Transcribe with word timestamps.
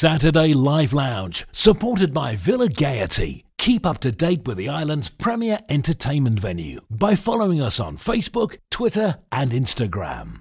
Saturday 0.00 0.54
Live 0.54 0.94
Lounge, 0.94 1.46
supported 1.52 2.14
by 2.14 2.34
Villa 2.34 2.70
Gaiety. 2.70 3.44
Keep 3.58 3.84
up 3.84 3.98
to 3.98 4.10
date 4.10 4.46
with 4.46 4.56
the 4.56 4.70
island's 4.70 5.10
premier 5.10 5.58
entertainment 5.68 6.40
venue 6.40 6.80
by 6.90 7.14
following 7.14 7.60
us 7.60 7.78
on 7.78 7.98
Facebook, 7.98 8.56
Twitter, 8.70 9.16
and 9.30 9.52
Instagram. 9.52 10.40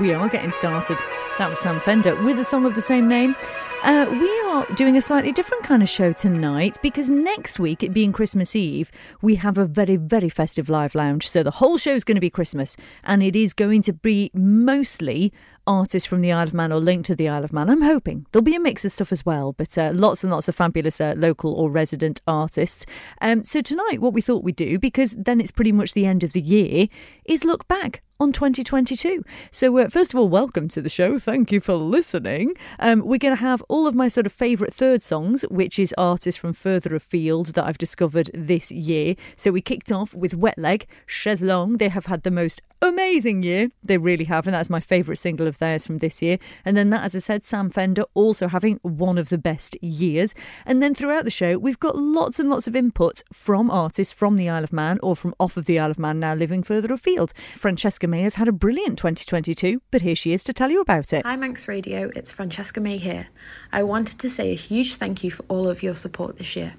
We 0.00 0.12
are 0.12 0.28
getting 0.28 0.52
started. 0.52 1.00
That 1.36 1.50
was 1.50 1.58
Sam 1.58 1.80
Fender 1.80 2.14
with 2.22 2.38
a 2.38 2.44
song 2.44 2.64
of 2.64 2.76
the 2.76 2.82
same 2.82 3.08
name. 3.08 3.34
Uh, 3.82 4.06
we 4.08 4.40
are 4.46 4.64
doing 4.76 4.96
a 4.96 5.02
slightly 5.02 5.32
different 5.32 5.64
kind 5.64 5.82
of 5.82 5.88
show 5.88 6.12
tonight 6.12 6.78
because 6.80 7.10
next 7.10 7.58
week, 7.58 7.82
it 7.82 7.92
being 7.92 8.12
Christmas 8.12 8.54
Eve, 8.54 8.92
we 9.20 9.34
have 9.34 9.58
a 9.58 9.64
very, 9.64 9.96
very 9.96 10.28
festive 10.28 10.68
live 10.68 10.94
lounge. 10.94 11.28
So 11.28 11.42
the 11.42 11.50
whole 11.50 11.76
show 11.76 11.90
is 11.90 12.04
going 12.04 12.14
to 12.14 12.20
be 12.20 12.30
Christmas 12.30 12.76
and 13.02 13.20
it 13.20 13.34
is 13.34 13.52
going 13.52 13.82
to 13.82 13.92
be 13.92 14.30
mostly 14.32 15.32
artists 15.66 16.06
from 16.06 16.20
the 16.20 16.30
Isle 16.30 16.46
of 16.46 16.54
Man 16.54 16.72
or 16.72 16.78
linked 16.78 17.06
to 17.06 17.16
the 17.16 17.28
Isle 17.28 17.42
of 17.42 17.52
Man. 17.52 17.68
I'm 17.68 17.82
hoping 17.82 18.26
there'll 18.30 18.44
be 18.44 18.54
a 18.54 18.60
mix 18.60 18.84
of 18.84 18.92
stuff 18.92 19.10
as 19.10 19.26
well, 19.26 19.54
but 19.54 19.76
uh, 19.76 19.90
lots 19.92 20.22
and 20.22 20.30
lots 20.30 20.46
of 20.46 20.54
fabulous 20.54 21.00
uh, 21.00 21.14
local 21.16 21.52
or 21.52 21.68
resident 21.68 22.22
artists. 22.28 22.86
Um, 23.20 23.44
so 23.44 23.60
tonight, 23.60 24.00
what 24.00 24.12
we 24.12 24.20
thought 24.20 24.44
we'd 24.44 24.54
do, 24.54 24.78
because 24.78 25.16
then 25.18 25.40
it's 25.40 25.50
pretty 25.50 25.72
much 25.72 25.94
the 25.94 26.06
end 26.06 26.22
of 26.22 26.32
the 26.32 26.40
year, 26.40 26.86
is 27.24 27.44
look 27.44 27.66
back 27.66 28.02
on 28.24 28.32
2022. 28.32 29.22
So, 29.50 29.76
uh, 29.76 29.88
first 29.90 30.14
of 30.14 30.18
all, 30.18 30.30
welcome 30.30 30.66
to 30.70 30.80
the 30.80 30.88
show. 30.88 31.18
Thank 31.18 31.52
you 31.52 31.60
for 31.60 31.74
listening. 31.74 32.54
Um, 32.78 33.00
we're 33.00 33.18
going 33.18 33.36
to 33.36 33.42
have 33.42 33.62
all 33.68 33.86
of 33.86 33.94
my 33.94 34.08
sort 34.08 34.24
of 34.24 34.32
favourite 34.32 34.72
third 34.72 35.02
songs, 35.02 35.42
which 35.50 35.78
is 35.78 35.94
artists 35.98 36.40
from 36.40 36.54
further 36.54 36.94
afield 36.94 37.48
that 37.48 37.66
I've 37.66 37.76
discovered 37.76 38.30
this 38.32 38.72
year. 38.72 39.14
So, 39.36 39.50
we 39.50 39.60
kicked 39.60 39.92
off 39.92 40.14
with 40.14 40.32
Wet 40.32 40.58
Leg, 40.58 40.86
Chaise 41.04 41.42
Longue. 41.42 41.76
They 41.76 41.90
have 41.90 42.06
had 42.06 42.22
the 42.22 42.30
most 42.30 42.62
amazing 42.80 43.42
year. 43.42 43.68
They 43.82 43.98
really 43.98 44.24
have, 44.24 44.46
and 44.46 44.54
that's 44.54 44.70
my 44.70 44.80
favourite 44.80 45.18
single 45.18 45.46
of 45.46 45.58
theirs 45.58 45.86
from 45.86 45.98
this 45.98 46.22
year. 46.22 46.38
And 46.64 46.76
then 46.76 46.90
that, 46.90 47.04
as 47.04 47.14
I 47.14 47.18
said, 47.18 47.44
Sam 47.44 47.70
Fender 47.70 48.04
also 48.14 48.48
having 48.48 48.78
one 48.82 49.18
of 49.18 49.28
the 49.28 49.38
best 49.38 49.76
years. 49.82 50.34
And 50.66 50.82
then 50.82 50.94
throughout 50.94 51.24
the 51.24 51.30
show, 51.30 51.58
we've 51.58 51.80
got 51.80 51.96
lots 51.96 52.38
and 52.38 52.48
lots 52.48 52.66
of 52.66 52.76
input 52.76 53.22
from 53.32 53.70
artists 53.70 54.12
from 54.12 54.36
the 54.36 54.48
Isle 54.48 54.64
of 54.64 54.72
Man 54.72 54.98
or 55.02 55.16
from 55.16 55.34
off 55.38 55.56
of 55.56 55.66
the 55.66 55.78
Isle 55.78 55.90
of 55.90 55.98
Man 55.98 56.20
now 56.20 56.34
living 56.34 56.62
further 56.62 56.92
afield. 56.92 57.32
Francesca 57.56 58.06
May 58.14 58.22
has 58.22 58.36
had 58.36 58.46
a 58.46 58.52
brilliant 58.52 58.96
2022, 58.96 59.82
but 59.90 60.02
here 60.02 60.14
she 60.14 60.32
is 60.32 60.44
to 60.44 60.52
tell 60.52 60.70
you 60.70 60.80
about 60.80 61.12
it. 61.12 61.26
Hi 61.26 61.34
Manx 61.34 61.66
Radio, 61.66 62.12
it's 62.14 62.30
Francesca 62.30 62.80
May 62.80 62.96
here. 62.96 63.26
I 63.72 63.82
wanted 63.82 64.20
to 64.20 64.30
say 64.30 64.52
a 64.52 64.54
huge 64.54 64.98
thank 64.98 65.24
you 65.24 65.32
for 65.32 65.44
all 65.48 65.68
of 65.68 65.82
your 65.82 65.96
support 65.96 66.38
this 66.38 66.54
year. 66.54 66.74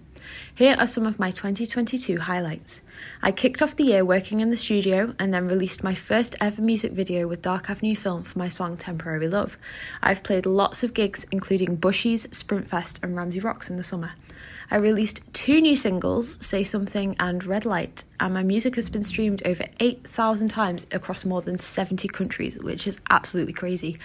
Here 0.54 0.78
are 0.80 0.88
some 0.88 1.06
of 1.06 1.20
my 1.20 1.32
2022 1.32 2.22
highlights. 2.22 2.82
I 3.22 3.34
kicked 3.34 3.62
off 3.62 3.76
the 3.76 3.84
year 3.84 4.06
working 4.06 4.40
in 4.40 4.50
the 4.50 4.56
studio 4.56 5.14
and 5.20 5.34
then 5.34 5.50
released 5.50 5.84
my 5.84 5.94
first 5.94 6.38
ever 6.40 6.62
music 6.62 6.94
video 6.94 7.28
with 7.28 7.42
Dark 7.42 7.70
Avenue 7.70 7.96
Film 7.96 8.24
for 8.24 8.40
my 8.40 8.48
song 8.48 8.78
Temporary 8.78 9.28
Love. 9.28 9.58
I've 10.02 10.24
played 10.24 10.46
lots 10.46 10.86
of 10.86 10.94
gigs, 10.94 11.28
including 11.32 11.76
Bushies, 11.76 12.28
Sprintfest, 12.30 13.04
and 13.04 13.14
Ramsey 13.14 13.42
Rocks 13.42 13.70
in 13.70 13.76
the 13.76 13.84
summer. 13.84 14.14
I 14.72 14.78
released 14.78 15.22
two 15.32 15.62
new 15.62 15.76
singles, 15.76 16.44
Say 16.44 16.64
Something 16.64 17.16
and 17.20 17.46
Red 17.46 17.66
Light, 17.66 18.04
and 18.20 18.34
my 18.34 18.42
music 18.42 18.76
has 18.78 18.90
been 18.90 19.04
streamed 19.04 19.44
over 19.46 19.66
8,000 19.80 20.48
times 20.50 20.88
across 20.92 21.24
more 21.24 21.44
than 21.44 21.60
70 21.60 22.08
countries, 22.08 22.58
which 22.58 22.88
is 22.88 23.00
absolutely 23.12 23.54
crazy. 23.54 24.00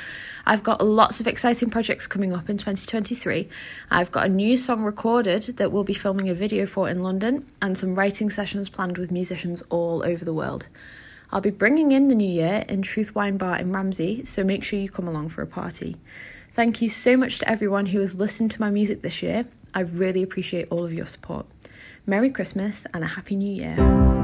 I've 0.44 0.62
got 0.62 0.84
lots 0.84 1.18
of 1.18 1.26
exciting 1.26 1.70
projects 1.70 2.06
coming 2.06 2.34
up 2.34 2.50
in 2.50 2.58
2023. 2.58 3.48
I've 3.90 4.12
got 4.12 4.26
a 4.26 4.28
new 4.28 4.58
song 4.58 4.82
recorded 4.82 5.44
that 5.56 5.72
we'll 5.72 5.82
be 5.82 5.94
filming 5.94 6.28
a 6.28 6.34
video 6.34 6.66
for 6.66 6.90
in 6.90 7.02
London, 7.02 7.46
and 7.62 7.78
some 7.78 7.94
writing 7.94 8.28
sessions 8.28 8.68
planned 8.68 8.98
with 8.98 9.10
musicians 9.10 9.62
all 9.70 10.02
over 10.04 10.26
the 10.26 10.34
world. 10.34 10.66
I'll 11.32 11.40
be 11.40 11.50
bringing 11.50 11.92
in 11.92 12.08
the 12.08 12.14
new 12.14 12.28
year 12.28 12.64
in 12.68 12.82
Truth 12.82 13.14
Wine 13.14 13.38
Bar 13.38 13.58
in 13.58 13.72
Ramsey, 13.72 14.26
so 14.26 14.44
make 14.44 14.64
sure 14.64 14.78
you 14.78 14.90
come 14.90 15.08
along 15.08 15.30
for 15.30 15.40
a 15.40 15.46
party. 15.46 15.96
Thank 16.52 16.82
you 16.82 16.90
so 16.90 17.16
much 17.16 17.38
to 17.38 17.48
everyone 17.48 17.86
who 17.86 18.00
has 18.00 18.16
listened 18.16 18.50
to 18.50 18.60
my 18.60 18.70
music 18.70 19.00
this 19.00 19.22
year. 19.22 19.46
I 19.74 19.80
really 19.80 20.22
appreciate 20.22 20.68
all 20.70 20.84
of 20.84 20.92
your 20.92 21.06
support. 21.06 21.46
Merry 22.06 22.30
Christmas 22.30 22.86
and 22.92 23.04
a 23.04 23.06
Happy 23.06 23.36
New 23.36 23.52
Year. 23.52 24.19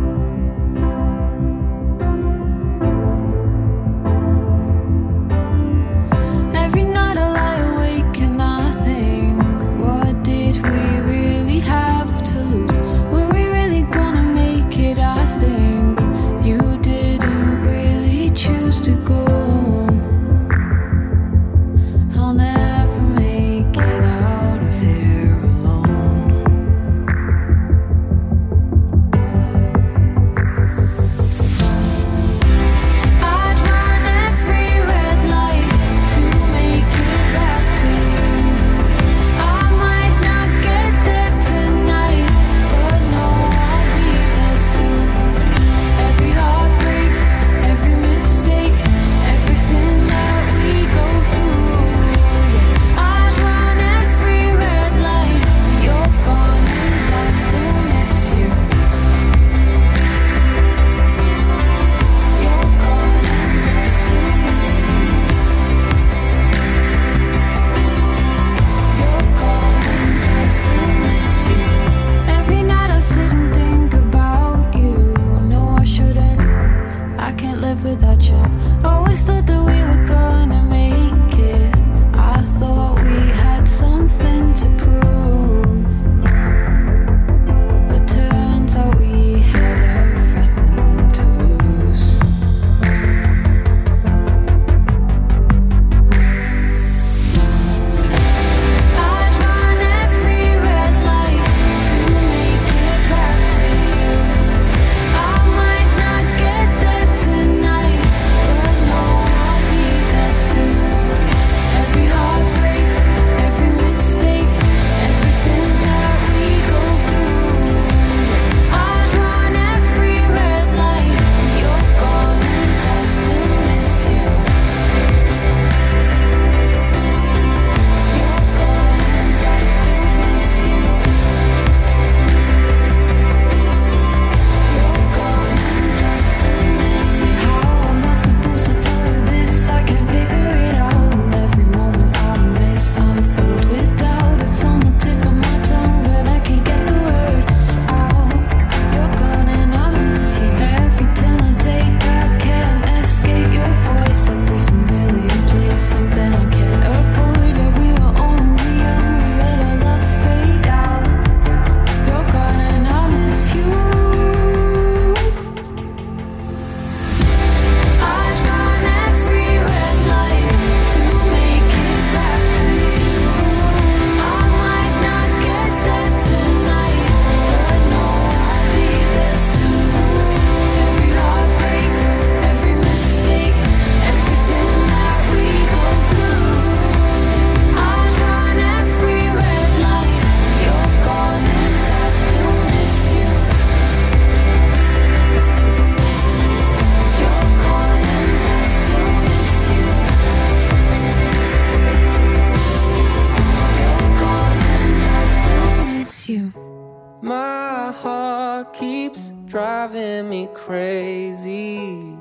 Driving 209.57 210.29
me 210.29 210.47
crazy. 210.53 212.15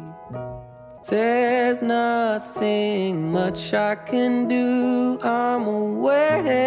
There's 1.09 1.81
nothing 1.81 3.29
much 3.29 3.73
I 3.73 3.95
can 3.95 4.47
do, 4.47 5.19
I'm 5.21 5.67
aware. 5.67 6.63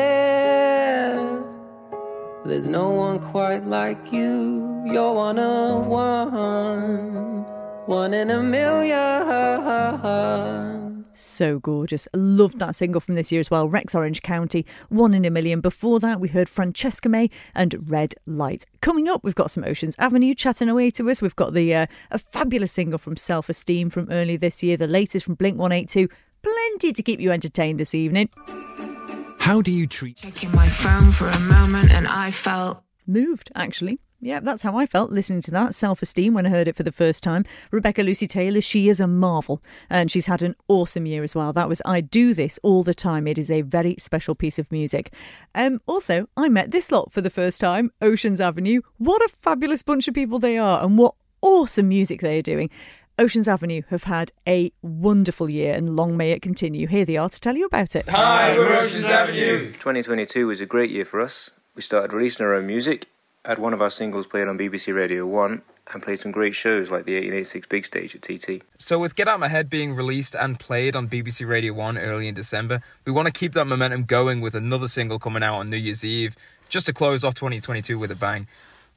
There's 2.45 2.69
no 2.69 2.91
one 2.91 3.19
quite 3.19 3.65
like 3.65 4.13
you, 4.13 4.83
you're 4.85 5.15
one 5.15 5.39
of 5.39 5.87
one, 5.87 7.47
one 7.87 8.13
in 8.13 8.29
a 8.31 8.43
million. 8.43 9.19
So 11.19 11.59
gorgeous. 11.59 12.07
Loved 12.15 12.61
that 12.61 12.77
single 12.77 13.01
from 13.01 13.17
this 13.17 13.33
year 13.33 13.41
as 13.41 13.51
well. 13.51 13.69
Rex 13.69 13.95
Orange 13.95 14.23
County, 14.23 14.65
One 14.89 15.13
in 15.15 15.25
a 15.25 15.31
Million. 15.31 15.61
Before 15.61 15.99
that, 16.01 16.21
we 16.21 16.29
heard 16.29 16.49
Francesca 16.49 17.09
May 17.09 17.29
and 17.55 17.91
Red 17.91 18.15
Light. 18.25 18.65
Coming 18.81 19.09
up, 19.09 19.25
we've 19.25 19.35
got 19.35 19.51
some 19.51 19.65
Oceans 19.65 19.97
Avenue 19.99 20.33
chatting 20.33 20.69
away 20.69 20.93
to 20.93 21.11
us. 21.11 21.21
We've 21.21 21.35
got 21.35 21.55
the 21.55 21.75
uh, 21.75 21.87
a 22.13 22.19
fabulous 22.19 22.73
single 22.73 22.99
from 22.99 23.17
Self 23.17 23.49
Esteem 23.49 23.91
from 23.91 24.09
early 24.11 24.37
this 24.37 24.63
year, 24.63 24.77
the 24.77 24.87
latest 24.87 25.25
from 25.25 25.35
Blink 25.35 25.59
182. 25.59 26.09
Plenty 26.43 26.93
to 26.93 27.03
keep 27.03 27.21
you 27.21 27.33
entertained 27.33 27.81
this 27.81 27.95
evening. 27.95 28.29
How 29.41 29.61
do 29.61 29.73
you 29.73 29.87
treat 29.87 30.19
Checking 30.19 30.53
my 30.53 30.69
phone 30.69 31.11
for 31.11 31.29
a 31.29 31.41
moment 31.41 31.91
and 31.91 32.07
I 32.07 32.31
felt 32.31 32.83
Moved, 33.09 33.51
actually. 33.55 34.01
Yeah, 34.21 34.41
that's 34.41 34.63
how 34.63 34.77
I 34.77 34.85
felt 34.85 35.13
listening 35.13 35.43
to 35.43 35.53
that. 35.53 35.77
Self 35.77 36.03
esteem 36.03 36.35
when 36.35 36.45
I 36.47 36.51
heard 36.51 36.67
it 36.67 36.75
for 36.75 36.83
the 36.83 36.91
first 36.91 37.23
time. 37.23 37.45
Rebecca 37.71 38.03
Lucy 38.03 38.27
Taylor, 38.27 38.61
she 38.61 38.89
is 38.89 39.01
a 39.01 39.07
marvel. 39.07 39.63
And 39.89 40.11
she's 40.11 40.27
had 40.27 40.43
an 40.43 40.57
awesome 40.67 41.07
year 41.07 41.23
as 41.23 41.37
well. 41.37 41.53
That 41.53 41.69
was 41.69 41.81
I 41.85 42.01
Do 42.01 42.35
This 42.35 42.59
All 42.65 42.83
the 42.83 42.95
Time. 42.95 43.29
It 43.29 43.39
is 43.39 43.51
a 43.51 43.63
very 43.63 43.95
special 43.99 44.35
piece 44.35 44.59
of 44.59 44.73
music. 44.73 45.15
Um, 45.55 45.81
also, 45.87 46.29
I 46.37 46.49
met 46.49 46.73
this 46.73 46.91
lot 46.91 47.13
for 47.13 47.21
the 47.21 47.31
first 47.31 47.61
time, 47.61 47.93
Oceans 48.03 48.41
Avenue. 48.41 48.81
What 48.97 49.23
a 49.23 49.29
fabulous 49.29 49.85
bunch 49.85 50.09
of 50.09 50.15
people 50.15 50.41
they 50.41 50.59
are, 50.59 50.83
and 50.83 50.99
what 50.99 51.15
awesome 51.41 51.89
music 51.89 52.21
they 52.21 52.39
are 52.39 52.43
doing. 52.43 52.71
Oceans 53.21 53.49
Avenue 53.49 53.83
have 53.91 54.05
had 54.05 54.33
a 54.49 54.73
wonderful 54.83 55.51
year 55.51 55.75
and 55.75 55.97
long 55.97 56.17
may 56.17 56.31
it 56.31 56.43
continue. 56.43 56.87
Here 56.87 57.05
they 57.05 57.17
are 57.17 57.29
to 57.29 57.41
tell 57.41 57.57
you 57.57 57.67
about 57.67 57.97
it. 57.97 58.09
Hi, 58.09 58.53
we're 58.57 58.77
Oceans 58.77 59.05
Avenue. 59.07 59.73
2022 59.73 60.47
was 60.47 60.61
a 60.61 60.67
great 60.67 60.91
year 60.91 61.05
for 61.05 61.21
us. 61.21 61.51
We 61.75 61.83
started 61.83 62.13
releasing 62.13 62.47
our 62.47 62.55
own 62.55 62.67
music, 62.67 63.07
had 63.49 63.59
one 63.59 63.73
of 63.73 63.81
our 63.81 63.89
singles 63.91 64.27
played 64.27 64.47
on 64.47 64.59
BBC 64.59 64.95
Radio 64.95 65.27
1, 65.27 65.63
and 65.95 66.03
played 66.03 66.21
some 66.21 66.31
great 66.31 66.55
shows 66.55 66.91
like 66.91 67.07
the 67.07 67.15
1886 67.15 67.67
Big 67.69 67.87
Stage 67.87 68.15
at 68.15 68.21
TT. 68.21 68.63
So, 68.77 68.99
with 68.99 69.17
Get 69.17 69.27
Out 69.27 69.41
My 69.41 69.49
Head 69.49 69.71
being 69.71 69.95
released 69.95 70.35
and 70.35 70.61
played 70.61 70.95
on 70.95 71.09
BBC 71.09 71.49
Radio 71.49 71.73
1 71.73 71.97
early 71.97 72.29
in 72.29 72.35
December, 72.35 72.83
we 73.07 73.13
want 73.13 73.25
to 73.25 73.33
keep 73.33 73.55
that 73.55 73.65
momentum 73.65 74.05
going 74.05 74.43
with 74.43 74.55
another 74.55 74.87
single 74.87 75.19
coming 75.19 75.43
out 75.43 75.55
on 75.55 75.71
New 75.71 75.79
Year's 75.79 76.05
Eve, 76.05 76.37
just 76.69 76.85
to 76.87 76.93
close 76.93 77.25
off 77.25 77.33
2022 77.35 77.99
with 77.99 78.11
a 78.11 78.15
bang. 78.15 78.47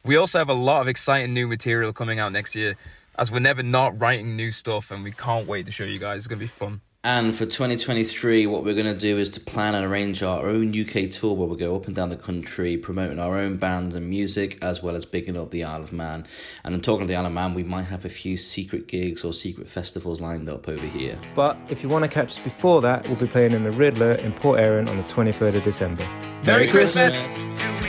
We 0.04 0.18
also 0.18 0.40
have 0.40 0.50
a 0.50 0.54
lot 0.54 0.82
of 0.82 0.90
exciting 0.90 1.34
new 1.34 1.48
material 1.48 1.94
coming 1.94 2.20
out 2.20 2.34
next 2.34 2.54
year, 2.54 2.76
as 3.18 3.32
we're 3.32 3.40
never 3.40 3.64
not 3.64 4.02
writing 4.02 4.36
new 4.36 4.52
stuff, 4.52 4.92
and 4.92 5.02
we 5.02 5.14
can't 5.14 5.48
wait 5.48 5.66
to 5.68 5.72
show 5.72 5.86
you 5.86 5.98
guys. 5.98 6.18
It's 6.18 6.28
going 6.28 6.40
to 6.40 6.44
be 6.44 6.50
fun. 6.50 6.82
And 7.04 7.36
for 7.36 7.48
2023, 7.48 8.46
what 8.46 8.64
we're 8.64 8.76
going 8.76 8.86
to 8.86 8.94
do 8.94 9.18
is 9.18 9.32
to 9.32 9.40
plan 9.40 9.74
and 9.74 9.84
arrange 9.84 10.22
our 10.22 10.48
own 10.48 10.70
UK 10.70 11.10
tour 11.10 11.34
where 11.34 11.48
we 11.48 11.58
go 11.58 11.76
up 11.76 11.88
and 11.88 11.96
down 11.96 12.10
the 12.10 12.16
country 12.16 12.78
promoting 12.78 13.18
our 13.18 13.40
own 13.40 13.58
bands 13.58 13.96
and 13.96 14.08
music 14.08 14.60
as 14.62 14.84
well 14.84 14.96
as 14.96 15.04
bigging 15.04 15.36
up 15.36 15.50
the 15.50 15.64
Isle 15.64 15.82
of 15.82 15.92
Man. 15.92 16.28
And 16.64 16.76
in 16.76 16.82
talking 16.82 17.02
of 17.02 17.08
the 17.08 17.16
Isle 17.16 17.26
of 17.26 17.32
Man, 17.32 17.56
we 17.56 17.64
might 17.64 17.86
have 17.86 18.06
a 18.06 18.10
few 18.10 18.38
secret 18.38 18.88
gigs 18.88 19.24
or 19.24 19.34
secret 19.34 19.68
festivals 19.68 20.22
lined 20.22 20.48
up 20.48 20.70
over 20.70 20.86
here. 20.86 21.20
But 21.36 21.58
if 21.70 21.82
you 21.82 21.90
want 21.90 22.04
to 22.04 22.08
catch 22.08 22.34
us 22.34 22.40
before 22.44 22.84
that, 22.84 23.08
we'll 23.08 23.16
be 23.16 23.26
playing 23.26 23.54
in 23.54 23.64
the 23.64 23.72
Riddler 23.72 24.12
in 24.12 24.32
Port 24.34 24.60
Erin 24.60 24.88
on 24.88 24.98
the 24.98 25.04
23rd 25.06 25.58
of 25.58 25.64
December. 25.64 26.06
Merry 26.46 26.68
Christmas. 26.68 27.16
Do 27.60 27.81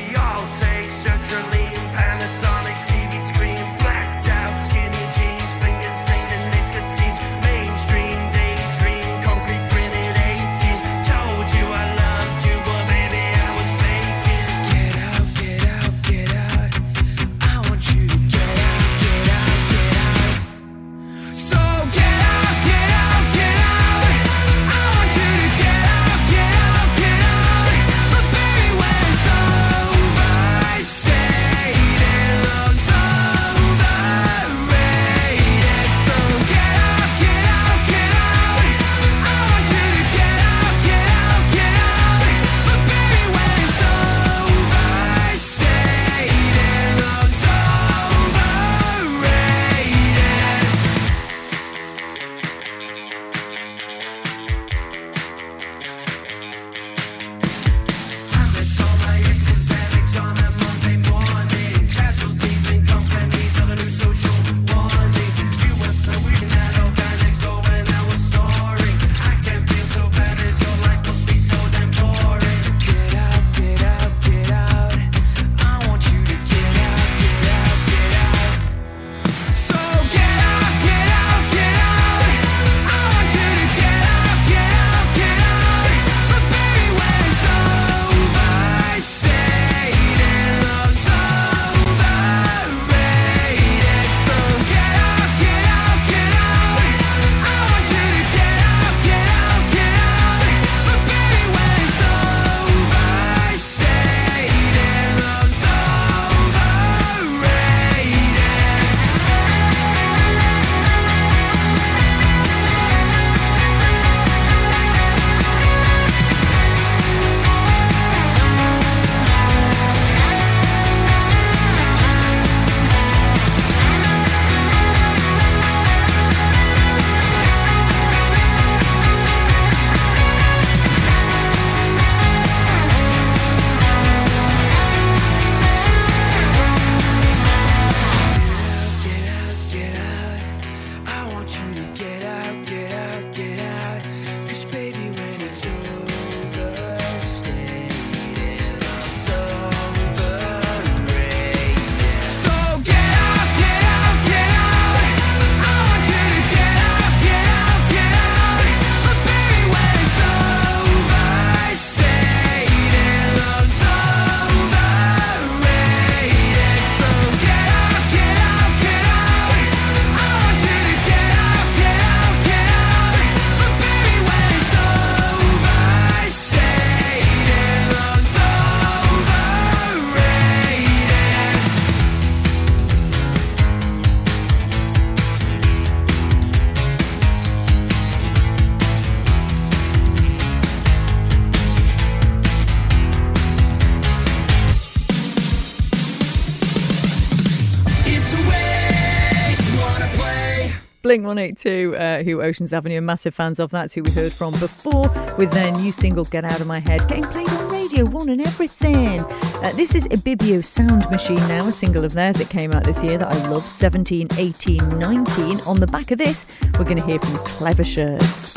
Blink 201.13 201.27
182, 201.27 201.95
uh, 201.95 202.23
who 202.23 202.41
Oceans 202.41 202.73
Avenue 202.73 202.97
are 202.97 203.03
massive 203.03 203.35
fans 203.35 203.59
of. 203.59 203.71
That's 203.71 203.93
who 203.93 204.03
we 204.03 204.11
heard 204.13 204.33
from 204.33 204.53
before 204.53 205.11
with 205.37 205.51
their 205.51 205.71
new 205.73 205.93
single, 205.93 206.25
Get 206.25 206.43
Out 206.43 206.63
of 206.63 206.67
My 206.67 206.79
Head, 206.79 207.07
getting 207.07 207.25
played 207.25 207.51
on 207.51 207.69
Radio 207.69 208.07
1 208.07 208.31
and 208.31 208.41
everything. 208.41 209.21
Uh, 209.21 209.73
this 209.75 209.95
is 209.95 210.09
Ibibio 210.09 210.65
Sound 210.65 211.05
Machine 211.11 211.37
now, 211.49 211.69
a 211.69 211.73
single 211.73 212.07
of 212.07 212.15
theirs 212.15 212.37
that 212.37 212.49
came 212.49 212.73
out 212.73 212.85
this 212.85 213.05
year 213.05 213.19
that 213.19 213.29
I 213.29 213.51
love 213.51 213.63
17, 213.63 214.29
18, 214.39 214.99
19. 214.99 215.61
On 215.67 215.79
the 215.79 215.87
back 215.87 216.13
of 216.13 216.17
this, 216.17 216.47
we're 216.79 216.85
going 216.85 216.97
to 216.97 217.05
hear 217.05 217.19
from 217.19 217.37
Clever 217.45 217.85
Shirts. 217.85 218.55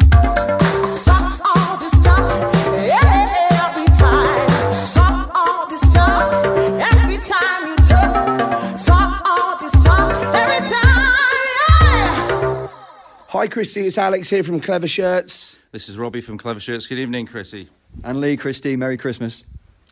Hi, 13.35 13.47
Christy. 13.49 13.85
It's 13.85 13.97
Alex 13.97 14.29
here 14.29 14.43
from 14.43 14.61
Clever 14.61 14.87
Shirts. 14.87 15.57
This 15.73 15.89
is 15.89 15.97
Robbie 15.97 16.21
from 16.21 16.37
Clever 16.37 16.61
Shirts. 16.61 16.87
Good 16.87 16.99
evening, 16.99 17.25
Chrissy. 17.25 17.67
And 18.01 18.21
Lee, 18.21 18.37
Christy, 18.37 18.77
Merry 18.77 18.95
Christmas. 18.95 19.43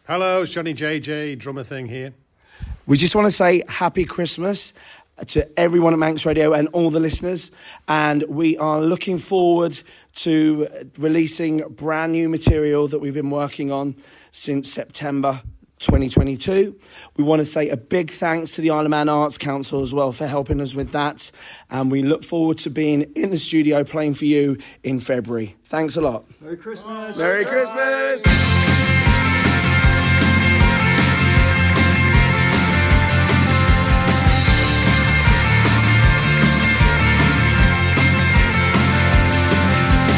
Hello, 0.07 0.43
it's 0.43 0.53
Johnny 0.53 0.73
JJ, 0.73 1.39
drummer 1.39 1.63
thing 1.63 1.87
here. 1.87 2.13
We 2.85 2.95
just 2.95 3.15
want 3.15 3.27
to 3.27 3.31
say 3.31 3.61
happy 3.67 4.05
Christmas 4.05 4.71
to 5.27 5.59
everyone 5.59 5.91
at 5.91 5.99
Manx 5.99 6.25
Radio 6.25 6.53
and 6.53 6.69
all 6.69 6.89
the 6.89 7.01
listeners. 7.01 7.51
And 7.89 8.23
we 8.29 8.57
are 8.59 8.79
looking 8.79 9.17
forward 9.17 9.77
to 10.15 10.89
releasing 10.97 11.67
brand 11.67 12.13
new 12.13 12.29
material 12.29 12.87
that 12.87 12.99
we've 12.99 13.13
been 13.13 13.29
working 13.29 13.73
on 13.73 13.97
since 14.31 14.71
September 14.71 15.41
2022. 15.83 16.75
We 17.17 17.23
want 17.23 17.39
to 17.41 17.45
say 17.45 17.69
a 17.69 17.77
big 17.77 18.09
thanks 18.09 18.51
to 18.51 18.61
the 18.61 18.71
Isle 18.71 18.85
of 18.85 18.89
Man 18.89 19.09
Arts 19.09 19.37
Council 19.37 19.81
as 19.81 19.93
well 19.93 20.11
for 20.11 20.27
helping 20.27 20.59
us 20.61 20.75
with 20.75 20.91
that. 20.93 21.31
And 21.69 21.91
we 21.91 22.01
look 22.01 22.23
forward 22.23 22.57
to 22.59 22.69
being 22.69 23.01
in 23.15 23.29
the 23.29 23.37
studio 23.37 23.83
playing 23.83 24.15
for 24.15 24.25
you 24.25 24.57
in 24.83 24.99
February. 24.99 25.55
Thanks 25.65 25.95
a 25.97 26.01
lot. 26.01 26.25
Merry 26.41 26.57
Christmas. 26.57 27.17
Merry 27.17 27.45
Christmas. 27.45 28.23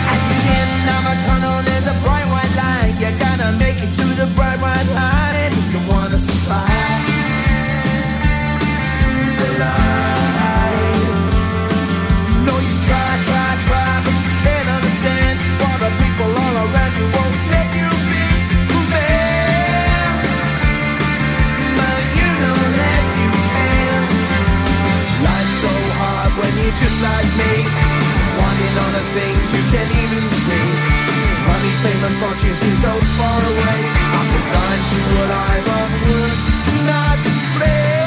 At 0.08 0.22
the 0.30 0.40
end 0.60 0.90
of 0.90 1.04
a 1.12 1.16
tunnel, 1.26 1.64
there's 1.64 1.88
a 1.88 1.94
bright 4.36 4.60
white 4.62 4.94
line. 4.94 5.15
Just 26.86 27.02
like 27.02 27.32
me. 27.42 27.54
Wanting 28.38 28.76
all 28.82 28.94
the 28.94 29.06
things 29.18 29.46
you 29.56 29.64
can't 29.74 29.92
even 30.04 30.24
see. 30.44 30.68
Money, 31.50 31.74
fame, 31.82 32.04
and 32.08 32.18
fortune 32.22 32.56
seem 32.62 32.78
so 32.78 32.94
far 33.18 33.40
away. 33.42 33.80
I'm 34.18 34.28
resigned 34.38 34.86
to 34.92 35.00
life 35.34 35.70
of 35.82 35.90
work, 36.06 36.40
not 36.90 37.18
play. 37.58 38.06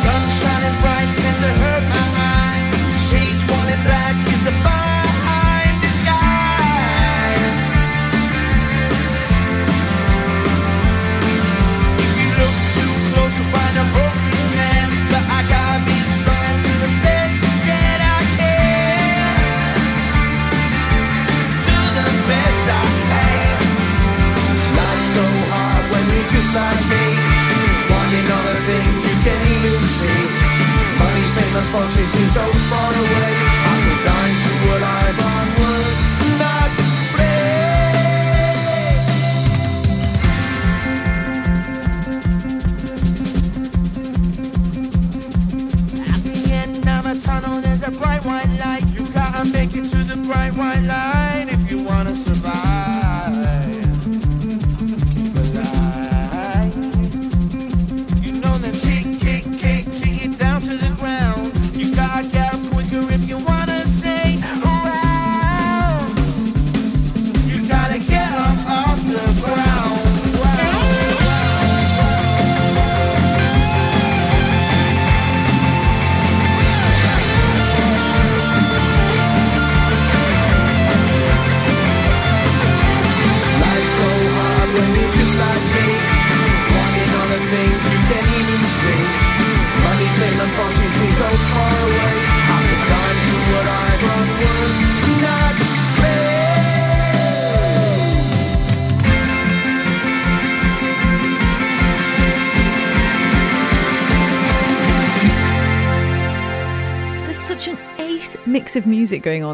Sun 0.00 0.22
shining 0.38 0.76
bright 0.82 1.10
tends 1.20 1.40
to 1.42 1.50
hurt 1.62 1.84
my 1.96 2.06
eyes. 2.30 2.86
Shades 3.10 3.42
worn 3.50 3.68
in 3.74 3.80
black 3.82 4.27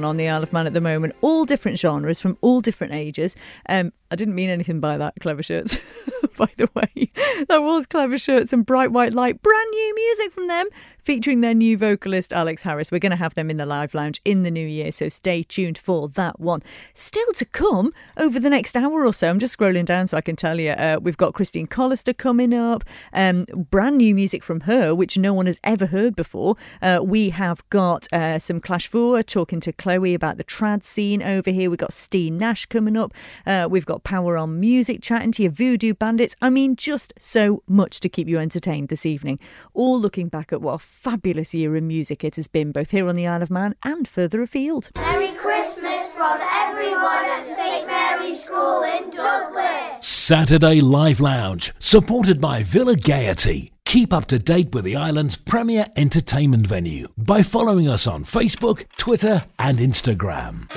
on 0.04 0.16
the 0.16 0.28
Isle 0.28 0.42
of 0.42 0.52
Man 0.52 0.66
at 0.66 0.74
the 0.74 0.80
moment, 0.80 1.14
all 1.20 1.44
different 1.44 1.78
genres 1.78 2.20
from 2.20 2.38
all 2.40 2.60
different 2.60 2.94
ages. 2.94 3.36
Um, 3.68 3.92
I 4.10 4.16
didn't 4.16 4.34
mean 4.34 4.50
anything 4.50 4.80
by 4.80 4.96
that, 4.98 5.14
clever 5.20 5.42
shirts. 5.42 5.76
by 6.36 6.48
the 6.56 6.68
way, 6.74 7.10
that 7.48 7.62
was 7.62 7.86
clever 7.86 8.18
shirts 8.18 8.52
and 8.52 8.64
bright 8.64 8.92
white 8.92 9.12
light, 9.12 9.42
brand 9.42 9.70
new 9.70 9.94
music 9.94 10.32
from 10.32 10.48
them, 10.48 10.66
featuring 11.04 11.42
their 11.42 11.54
new 11.54 11.76
vocalist 11.76 12.32
Alex 12.32 12.62
Harris. 12.62 12.90
We're 12.90 12.98
going 12.98 13.10
to 13.10 13.16
have 13.16 13.34
them 13.34 13.50
in 13.50 13.58
the 13.58 13.66
live 13.66 13.92
lounge 13.92 14.22
in 14.24 14.42
the 14.42 14.50
new 14.50 14.66
year, 14.66 14.90
so 14.90 15.10
stay 15.10 15.42
tuned 15.42 15.76
for 15.76 16.08
that 16.08 16.40
one. 16.40 16.62
Still 16.94 17.30
to 17.34 17.44
come 17.44 17.92
over 18.16 18.40
the 18.40 18.48
next 18.48 18.74
hour 18.74 19.04
or 19.04 19.12
so. 19.12 19.28
I'm 19.28 19.38
just 19.38 19.56
scrolling 19.56 19.84
down 19.84 20.06
so 20.06 20.16
I 20.16 20.22
can 20.22 20.34
tell 20.34 20.58
you. 20.58 20.70
Uh, 20.70 20.98
we've 21.00 21.18
got 21.18 21.34
Christine 21.34 21.66
Collister 21.66 22.16
coming 22.16 22.54
up, 22.54 22.84
um, 23.12 23.44
brand 23.70 23.98
new 23.98 24.14
music 24.14 24.42
from 24.42 24.60
her, 24.60 24.94
which 24.94 25.18
no 25.18 25.34
one 25.34 25.44
has 25.44 25.60
ever 25.62 25.86
heard 25.86 26.16
before. 26.16 26.56
Uh, 26.80 27.00
we 27.02 27.30
have 27.30 27.68
got 27.68 28.10
uh, 28.10 28.38
some 28.38 28.58
Clash 28.60 28.90
Vooar 28.90 29.24
talking 29.26 29.60
to 29.60 29.72
Chloe 29.72 30.14
about 30.14 30.38
the 30.38 30.44
trad 30.44 30.84
scene 30.84 31.22
over 31.22 31.50
here. 31.50 31.68
We've 31.68 31.78
got 31.78 31.92
Steen 31.92 32.38
Nash 32.38 32.64
coming 32.66 32.96
up. 32.96 33.12
Uh, 33.46 33.68
we've 33.70 33.86
got 33.86 34.04
Power 34.04 34.38
on 34.38 34.58
Music 34.58 35.02
chatting 35.02 35.32
to 35.32 35.42
your 35.42 35.52
Voodoo 35.52 35.92
Bandits. 35.92 36.34
I 36.40 36.48
mean, 36.48 36.76
just 36.76 37.12
so 37.18 37.62
much 37.68 38.00
to 38.00 38.08
keep 38.08 38.26
you 38.26 38.38
entertained 38.38 38.88
this 38.88 39.04
evening. 39.04 39.38
All 39.74 40.00
looking 40.00 40.28
back 40.28 40.50
at 40.50 40.62
what 40.62 40.80
fabulous 40.94 41.52
year 41.52 41.76
in 41.76 41.86
music 41.86 42.24
it 42.24 42.36
has 42.36 42.48
been, 42.48 42.72
both 42.72 42.92
here 42.92 43.08
on 43.08 43.14
the 43.14 43.26
Isle 43.26 43.42
of 43.42 43.50
Man 43.50 43.74
and 43.82 44.06
further 44.08 44.40
afield. 44.40 44.90
Merry 44.94 45.32
Christmas 45.32 46.12
from 46.12 46.38
everyone 46.40 47.24
at 47.26 47.44
St 47.44 47.86
Mary's 47.86 48.42
School 48.44 48.82
in 48.82 49.10
Douglas. 49.10 50.06
Saturday 50.06 50.80
Live 50.80 51.20
Lounge, 51.20 51.74
supported 51.78 52.40
by 52.40 52.62
Villa 52.62 52.96
Gaiety. 52.96 53.72
Keep 53.84 54.12
up 54.12 54.24
to 54.26 54.38
date 54.38 54.74
with 54.74 54.84
the 54.84 54.96
island's 54.96 55.36
premier 55.36 55.86
entertainment 55.96 56.66
venue 56.66 57.08
by 57.18 57.42
following 57.42 57.86
us 57.86 58.06
on 58.06 58.24
Facebook, 58.24 58.86
Twitter, 58.96 59.44
and 59.58 59.78
Instagram. 59.78 60.70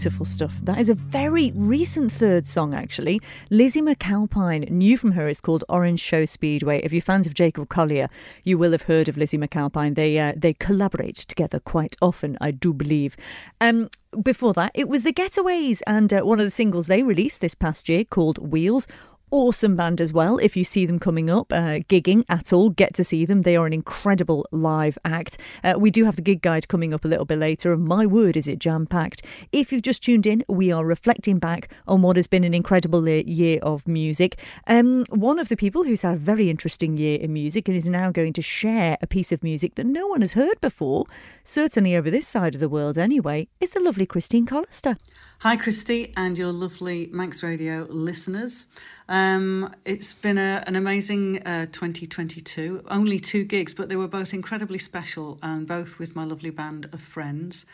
Beautiful 0.00 0.24
stuff. 0.24 0.58
That 0.62 0.78
is 0.78 0.88
a 0.88 0.94
very 0.94 1.52
recent 1.54 2.10
third 2.10 2.46
song, 2.46 2.72
actually. 2.72 3.20
Lizzy 3.50 3.82
McAlpine, 3.82 4.70
new 4.70 4.96
from 4.96 5.12
her, 5.12 5.28
is 5.28 5.42
called 5.42 5.62
Orange 5.68 6.00
Show 6.00 6.24
Speedway. 6.24 6.80
If 6.82 6.90
you're 6.94 7.02
fans 7.02 7.26
of 7.26 7.34
Jacob 7.34 7.68
Collier, 7.68 8.08
you 8.42 8.56
will 8.56 8.72
have 8.72 8.84
heard 8.84 9.10
of 9.10 9.18
Lizzy 9.18 9.36
McAlpine. 9.36 9.96
They 9.96 10.18
uh, 10.18 10.32
they 10.34 10.54
collaborate 10.54 11.16
together 11.16 11.60
quite 11.60 11.96
often, 12.00 12.38
I 12.40 12.50
do 12.50 12.72
believe. 12.72 13.14
Um, 13.60 13.90
before 14.22 14.54
that, 14.54 14.70
it 14.72 14.88
was 14.88 15.02
the 15.02 15.12
Getaways, 15.12 15.82
and 15.86 16.10
uh, 16.14 16.22
one 16.22 16.40
of 16.40 16.46
the 16.46 16.50
singles 16.50 16.86
they 16.86 17.02
released 17.02 17.42
this 17.42 17.54
past 17.54 17.86
year 17.86 18.04
called 18.04 18.38
Wheels. 18.38 18.86
Awesome 19.32 19.76
band 19.76 20.00
as 20.00 20.12
well. 20.12 20.38
If 20.38 20.56
you 20.56 20.64
see 20.64 20.86
them 20.86 20.98
coming 20.98 21.30
up, 21.30 21.52
uh, 21.52 21.78
gigging 21.88 22.24
at 22.28 22.52
all, 22.52 22.68
get 22.68 22.94
to 22.94 23.04
see 23.04 23.24
them. 23.24 23.42
They 23.42 23.54
are 23.54 23.64
an 23.64 23.72
incredible 23.72 24.44
live 24.50 24.98
act. 25.04 25.38
Uh, 25.62 25.74
we 25.78 25.92
do 25.92 26.04
have 26.04 26.16
the 26.16 26.22
gig 26.22 26.42
guide 26.42 26.66
coming 26.66 26.92
up 26.92 27.04
a 27.04 27.08
little 27.08 27.24
bit 27.24 27.38
later, 27.38 27.72
and 27.72 27.84
my 27.84 28.06
word, 28.06 28.36
is 28.36 28.48
it 28.48 28.58
jam 28.58 28.86
packed. 28.86 29.24
If 29.52 29.70
you've 29.70 29.82
just 29.82 30.02
tuned 30.02 30.26
in, 30.26 30.42
we 30.48 30.72
are 30.72 30.84
reflecting 30.84 31.38
back 31.38 31.72
on 31.86 32.02
what 32.02 32.16
has 32.16 32.26
been 32.26 32.42
an 32.42 32.54
incredible 32.54 33.08
year 33.08 33.60
of 33.62 33.86
music. 33.86 34.36
Um, 34.66 35.04
one 35.10 35.38
of 35.38 35.48
the 35.48 35.56
people 35.56 35.84
who's 35.84 36.02
had 36.02 36.14
a 36.14 36.18
very 36.18 36.50
interesting 36.50 36.96
year 36.96 37.20
in 37.20 37.32
music 37.32 37.68
and 37.68 37.76
is 37.76 37.86
now 37.86 38.10
going 38.10 38.32
to 38.32 38.42
share 38.42 38.98
a 39.00 39.06
piece 39.06 39.30
of 39.30 39.44
music 39.44 39.76
that 39.76 39.86
no 39.86 40.08
one 40.08 40.22
has 40.22 40.32
heard 40.32 40.60
before, 40.60 41.06
certainly 41.44 41.94
over 41.94 42.10
this 42.10 42.26
side 42.26 42.56
of 42.56 42.60
the 42.60 42.68
world 42.68 42.98
anyway, 42.98 43.46
is 43.60 43.70
the 43.70 43.80
lovely 43.80 44.06
Christine 44.06 44.44
Collister. 44.44 44.96
Hi, 45.42 45.56
Christy, 45.56 46.12
and 46.18 46.36
your 46.36 46.52
lovely 46.52 47.08
Manx 47.10 47.42
Radio 47.42 47.86
listeners. 47.88 48.66
Um, 49.08 49.74
it's 49.86 50.12
been 50.12 50.36
a, 50.36 50.62
an 50.66 50.76
amazing 50.76 51.42
uh, 51.44 51.64
2022. 51.64 52.84
Only 52.90 53.18
two 53.18 53.44
gigs, 53.44 53.72
but 53.72 53.88
they 53.88 53.96
were 53.96 54.06
both 54.06 54.34
incredibly 54.34 54.76
special, 54.76 55.38
and 55.42 55.66
both 55.66 55.98
with 55.98 56.14
my 56.14 56.24
lovely 56.24 56.50
band 56.50 56.90
of 56.92 57.00
friends. 57.00 57.64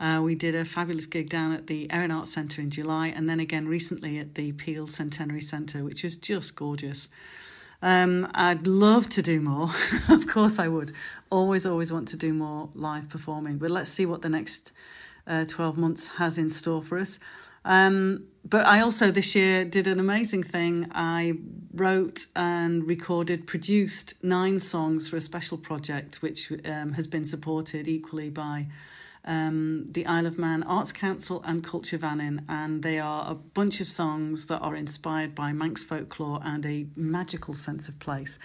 Uh, 0.00 0.20
we 0.20 0.34
did 0.34 0.56
a 0.56 0.64
fabulous 0.64 1.06
gig 1.06 1.30
down 1.30 1.52
at 1.52 1.68
the 1.68 1.88
Erin 1.92 2.10
Arts 2.10 2.32
Centre 2.32 2.60
in 2.60 2.70
July, 2.70 3.06
and 3.06 3.30
then 3.30 3.38
again 3.38 3.68
recently 3.68 4.18
at 4.18 4.34
the 4.34 4.50
Peel 4.50 4.88
Centenary 4.88 5.42
Centre, 5.42 5.84
which 5.84 6.02
was 6.02 6.16
just 6.16 6.56
gorgeous. 6.56 7.08
Um, 7.82 8.32
I'd 8.34 8.66
love 8.66 9.08
to 9.10 9.22
do 9.22 9.40
more. 9.40 9.70
of 10.08 10.26
course, 10.26 10.58
I 10.58 10.66
would. 10.66 10.90
Always, 11.30 11.66
always 11.66 11.92
want 11.92 12.08
to 12.08 12.16
do 12.16 12.34
more 12.34 12.70
live 12.74 13.08
performing. 13.08 13.58
But 13.58 13.70
let's 13.70 13.92
see 13.92 14.06
what 14.06 14.22
the 14.22 14.28
next 14.28 14.72
uh, 15.26 15.44
12 15.46 15.76
months 15.76 16.08
has 16.16 16.38
in 16.38 16.50
store 16.50 16.82
for 16.82 16.98
us. 16.98 17.18
Um, 17.64 18.24
but 18.44 18.66
I 18.66 18.80
also 18.80 19.10
this 19.10 19.34
year 19.34 19.64
did 19.64 19.86
an 19.86 20.00
amazing 20.00 20.42
thing. 20.42 20.88
I 20.92 21.34
wrote 21.72 22.26
and 22.34 22.86
recorded, 22.86 23.46
produced 23.46 24.14
nine 24.22 24.58
songs 24.58 25.08
for 25.08 25.16
a 25.16 25.20
special 25.20 25.58
project, 25.58 26.22
which 26.22 26.52
um, 26.64 26.92
has 26.94 27.06
been 27.06 27.24
supported 27.24 27.86
equally 27.86 28.30
by 28.30 28.66
um, 29.24 29.86
the 29.90 30.04
Isle 30.06 30.26
of 30.26 30.38
Man 30.38 30.62
Arts 30.64 30.92
Council 30.92 31.42
and 31.46 31.62
Culture 31.62 31.98
Vannin, 31.98 32.44
and 32.48 32.82
they 32.82 32.98
are 32.98 33.30
a 33.30 33.34
bunch 33.34 33.80
of 33.80 33.88
songs 33.88 34.46
that 34.46 34.58
are 34.58 34.74
inspired 34.74 35.34
by 35.34 35.52
Manx 35.52 35.84
folklore 35.84 36.40
and 36.44 36.66
a 36.66 36.86
magical 36.96 37.54
sense 37.54 37.88
of 37.88 37.98
place. 37.98 38.38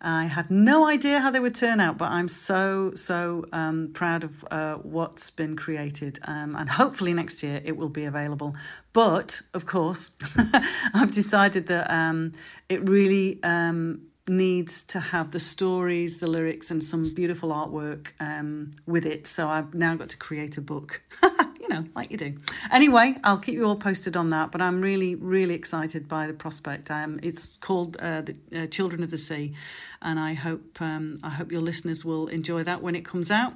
I 0.00 0.24
had 0.26 0.50
no 0.50 0.86
idea 0.86 1.20
how 1.20 1.30
they 1.30 1.40
would 1.40 1.54
turn 1.54 1.80
out, 1.80 1.96
but 1.96 2.10
I'm 2.10 2.28
so, 2.28 2.92
so 2.94 3.46
um, 3.52 3.90
proud 3.94 4.24
of 4.24 4.44
uh, 4.50 4.74
what's 4.74 5.30
been 5.30 5.56
created. 5.56 6.18
Um, 6.24 6.56
and 6.56 6.68
hopefully 6.68 7.14
next 7.14 7.42
year 7.42 7.62
it 7.64 7.76
will 7.76 7.88
be 7.88 8.04
available. 8.04 8.54
But 8.92 9.40
of 9.54 9.66
course, 9.66 10.10
I've 10.94 11.14
decided 11.14 11.68
that 11.68 11.90
um, 11.90 12.32
it 12.68 12.86
really 12.86 13.38
um, 13.42 14.02
needs 14.28 14.84
to 14.86 15.00
have 15.00 15.30
the 15.32 15.40
stories, 15.40 16.18
the 16.18 16.26
lyrics, 16.26 16.70
and 16.70 16.82
some 16.82 17.14
beautiful 17.14 17.50
artwork 17.50 18.12
um, 18.20 18.70
with 18.86 19.04
it. 19.04 19.26
So 19.26 19.48
I've 19.48 19.74
now 19.74 19.94
got 19.94 20.08
to 20.10 20.16
create 20.16 20.56
a 20.56 20.62
book. 20.62 21.02
you 21.64 21.74
know, 21.74 21.84
like 21.94 22.10
you 22.10 22.18
do. 22.18 22.34
Anyway, 22.70 23.16
I'll 23.24 23.38
keep 23.38 23.54
you 23.54 23.64
all 23.64 23.76
posted 23.76 24.16
on 24.16 24.28
that. 24.30 24.52
But 24.52 24.60
I'm 24.60 24.82
really, 24.82 25.14
really 25.14 25.54
excited 25.54 26.06
by 26.06 26.26
the 26.26 26.34
prospect. 26.34 26.90
Um, 26.90 27.18
it's 27.22 27.56
called 27.56 27.96
uh, 28.00 28.22
the 28.22 28.36
uh, 28.54 28.66
Children 28.66 29.02
of 29.02 29.10
the 29.10 29.16
Sea, 29.16 29.54
and 30.02 30.20
I 30.20 30.34
hope 30.34 30.80
um, 30.82 31.16
I 31.22 31.30
hope 31.30 31.50
your 31.50 31.62
listeners 31.62 32.04
will 32.04 32.28
enjoy 32.28 32.64
that 32.64 32.82
when 32.82 32.94
it 32.94 33.04
comes 33.04 33.30
out. 33.30 33.54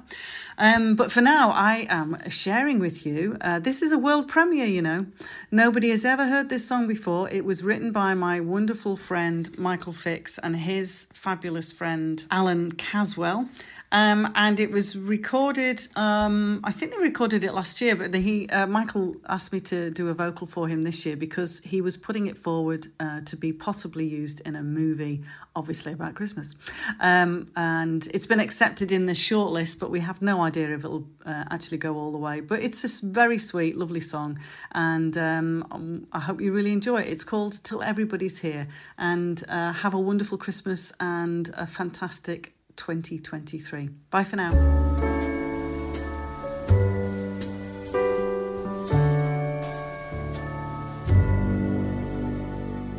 Um, 0.57 0.95
but 0.95 1.11
for 1.11 1.21
now, 1.21 1.51
I 1.51 1.85
am 1.87 2.17
sharing 2.29 2.79
with 2.79 3.05
you. 3.05 3.37
Uh, 3.41 3.59
this 3.59 3.83
is 3.83 3.91
a 3.91 3.99
world 3.99 4.27
premiere. 4.27 4.65
You 4.65 4.81
know, 4.81 5.05
nobody 5.51 5.89
has 5.91 6.03
ever 6.03 6.25
heard 6.25 6.49
this 6.49 6.67
song 6.67 6.87
before. 6.87 7.29
It 7.29 7.45
was 7.45 7.63
written 7.63 7.91
by 7.91 8.15
my 8.15 8.39
wonderful 8.39 8.95
friend 8.95 9.55
Michael 9.57 9.93
Fix 9.93 10.39
and 10.39 10.55
his 10.55 11.07
fabulous 11.13 11.71
friend 11.71 12.25
Allan 12.31 12.71
Caswell. 12.71 13.49
Um, 13.91 14.31
and 14.35 14.59
it 14.59 14.71
was 14.71 14.97
recorded. 14.97 15.87
Um, 15.95 16.59
I 16.63 16.71
think 16.71 16.91
they 16.91 16.99
recorded 16.99 17.43
it 17.43 17.53
last 17.53 17.81
year, 17.81 17.95
but 17.95 18.13
he 18.13 18.47
uh, 18.49 18.67
Michael 18.67 19.15
asked 19.27 19.51
me 19.51 19.59
to 19.61 19.89
do 19.89 20.09
a 20.09 20.13
vocal 20.13 20.45
for 20.47 20.67
him 20.67 20.83
this 20.83 21.05
year 21.05 21.15
because 21.15 21.59
he 21.59 21.81
was 21.81 21.97
putting 21.97 22.27
it 22.27 22.37
forward 22.37 22.87
uh, 22.99 23.21
to 23.21 23.35
be 23.35 23.51
possibly 23.51 24.05
used 24.05 24.41
in 24.41 24.55
a 24.55 24.61
movie, 24.61 25.23
obviously 25.55 25.93
about 25.93 26.13
Christmas. 26.15 26.55
Um, 26.99 27.51
and 27.55 28.07
it's 28.13 28.27
been 28.27 28.39
accepted 28.39 28.91
in 28.91 29.05
the 29.05 29.13
shortlist, 29.13 29.79
but 29.79 29.89
we 29.89 30.01
have 30.01 30.21
no 30.21 30.41
idea 30.41 30.73
if 30.73 30.85
it'll 30.85 31.07
uh, 31.25 31.45
actually 31.49 31.77
go 31.77 31.97
all 31.97 32.11
the 32.11 32.17
way. 32.17 32.41
But 32.41 32.61
it's 32.61 32.83
a 32.83 33.05
very 33.05 33.39
sweet, 33.39 33.75
lovely 33.75 34.01
song, 34.01 34.39
and 34.71 35.17
um, 35.17 36.07
I 36.11 36.19
hope 36.19 36.41
you 36.41 36.51
really 36.51 36.73
enjoy 36.73 37.01
it. 37.01 37.07
It's 37.07 37.23
called 37.23 37.63
"Till 37.63 37.81
Everybody's 37.81 38.39
Here," 38.39 38.67
and 38.97 39.43
uh, 39.49 39.73
have 39.73 39.95
a 39.95 39.99
wonderful 39.99 40.37
Christmas 40.37 40.93
and 40.99 41.49
a 41.57 41.65
fantastic 41.65 42.53
2023. 42.79 43.89
Bye 44.09 44.23
for 44.23 44.37
now. 44.37 44.51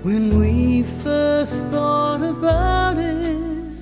When 0.03 0.39
we 0.39 0.83
first 1.03 1.65
thought 1.67 2.23
about 2.23 2.99
it, 2.99 3.75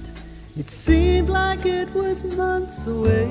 it 0.57 0.71
seemed 0.71 1.29
like 1.29 1.67
it 1.67 1.93
was 1.95 2.23
months 2.37 2.87
away. 2.87 3.29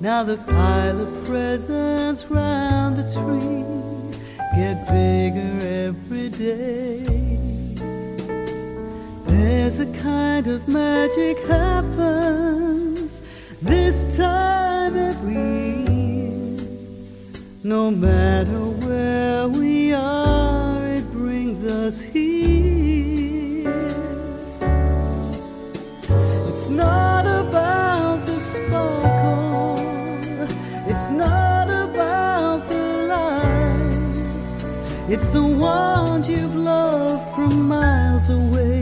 Now 0.00 0.24
the 0.24 0.38
pile 0.38 1.00
of 1.00 1.24
presents 1.24 2.24
round 2.26 2.96
the 2.96 3.06
tree 3.14 3.64
get 4.56 4.86
bigger 4.88 5.54
every 5.88 6.28
day. 6.28 7.21
There's 9.54 9.80
a 9.80 9.86
kind 9.92 10.46
of 10.46 10.66
magic 10.66 11.36
happens 11.46 13.20
this 13.60 14.16
time 14.16 14.96
every 14.96 15.34
year. 15.34 16.66
No 17.62 17.90
matter 17.90 18.62
where 18.86 19.48
we 19.48 19.92
are, 19.92 20.82
it 20.98 21.06
brings 21.12 21.62
us 21.64 22.00
here. 22.00 23.68
It's 26.48 26.68
not 26.70 27.26
about 27.26 28.24
the 28.24 28.38
sparkle, 28.40 29.76
it's 30.90 31.10
not 31.10 31.68
about 31.68 32.68
the 32.70 32.84
lights, 33.14 34.78
it's 35.14 35.28
the 35.28 35.44
ones 35.44 36.26
you've 36.26 36.56
loved 36.56 37.34
from 37.36 37.68
miles 37.68 38.30
away. 38.30 38.81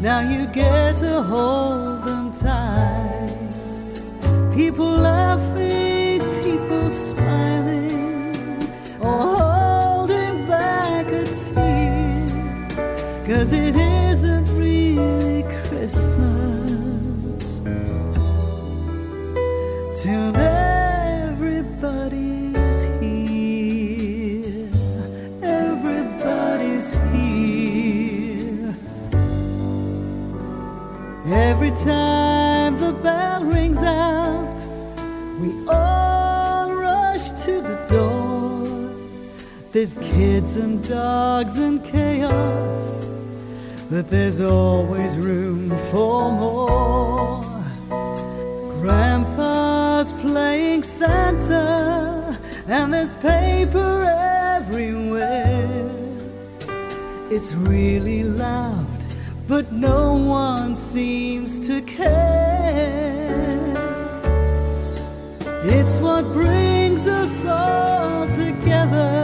Now 0.00 0.20
you 0.20 0.46
get 0.46 0.96
to 0.96 1.22
hold 1.22 2.06
them 2.06 2.32
tight. 2.32 3.36
People 4.54 4.90
laughing, 4.90 6.20
people 6.42 6.90
smiling, 6.90 8.66
or 8.98 9.36
holding 9.36 10.46
back 10.46 11.06
a 11.06 11.24
tear. 11.26 12.68
Cause 13.26 13.52
it 13.52 13.76
isn't 13.76 13.89
There's 39.80 39.94
kids 39.94 40.56
and 40.56 40.86
dogs 40.86 41.56
and 41.56 41.82
chaos, 41.82 43.02
but 43.88 44.10
there's 44.10 44.42
always 44.42 45.16
room 45.16 45.70
for 45.90 46.30
more. 46.30 47.42
Grandpa's 48.82 50.12
playing 50.20 50.82
Santa, 50.82 52.38
and 52.68 52.92
there's 52.92 53.14
paper 53.14 54.04
everywhere. 54.54 55.90
It's 57.30 57.54
really 57.54 58.22
loud, 58.24 58.86
but 59.48 59.72
no 59.72 60.12
one 60.12 60.76
seems 60.76 61.58
to 61.60 61.80
care. 61.80 63.16
It's 65.64 65.98
what 66.00 66.24
brings 66.34 67.06
us 67.06 67.46
all 67.46 68.28
together. 68.28 69.19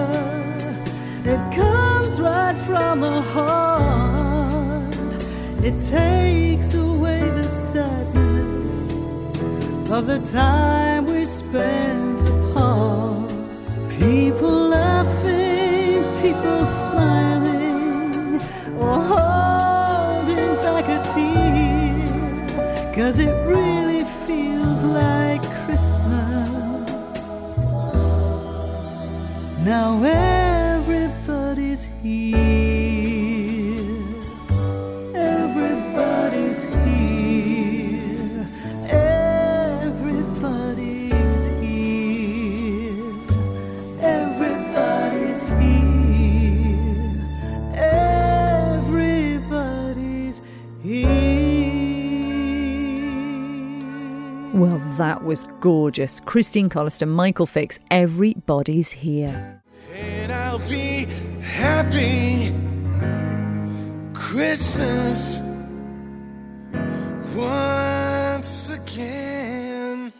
Right 2.26 2.58
from 2.66 3.00
the 3.02 3.20
heart. 3.34 4.94
It 5.68 5.76
takes 5.80 6.74
away 6.74 7.20
the 7.40 7.48
sadness 7.48 8.94
of 9.96 10.02
the 10.08 10.18
time 10.32 11.06
we 11.06 11.24
spent 11.24 12.20
apart. 12.22 13.30
People 14.00 14.56
laughing, 14.78 16.02
people 16.20 16.66
smiling, 16.66 18.40
or 18.82 18.94
holding 19.12 20.52
back 20.64 20.86
a 20.96 21.00
tear. 21.12 22.92
Cause 22.96 23.20
it 23.20 23.34
really 23.46 24.04
feels 24.26 24.82
like 24.82 25.42
Christmas. 25.62 26.50
Now 29.64 29.88
was 55.26 55.48
gorgeous. 55.60 56.20
Christine 56.20 56.70
Collister, 56.70 57.06
Michael 57.06 57.46
Fix, 57.46 57.78
everybody's 57.90 58.92
here. 58.92 59.60
And 59.92 60.32
I'll 60.32 60.60
be 60.60 61.06
happy 61.42 62.54
Christmas 64.14 65.38
once 67.34 68.76
again. 68.76 70.12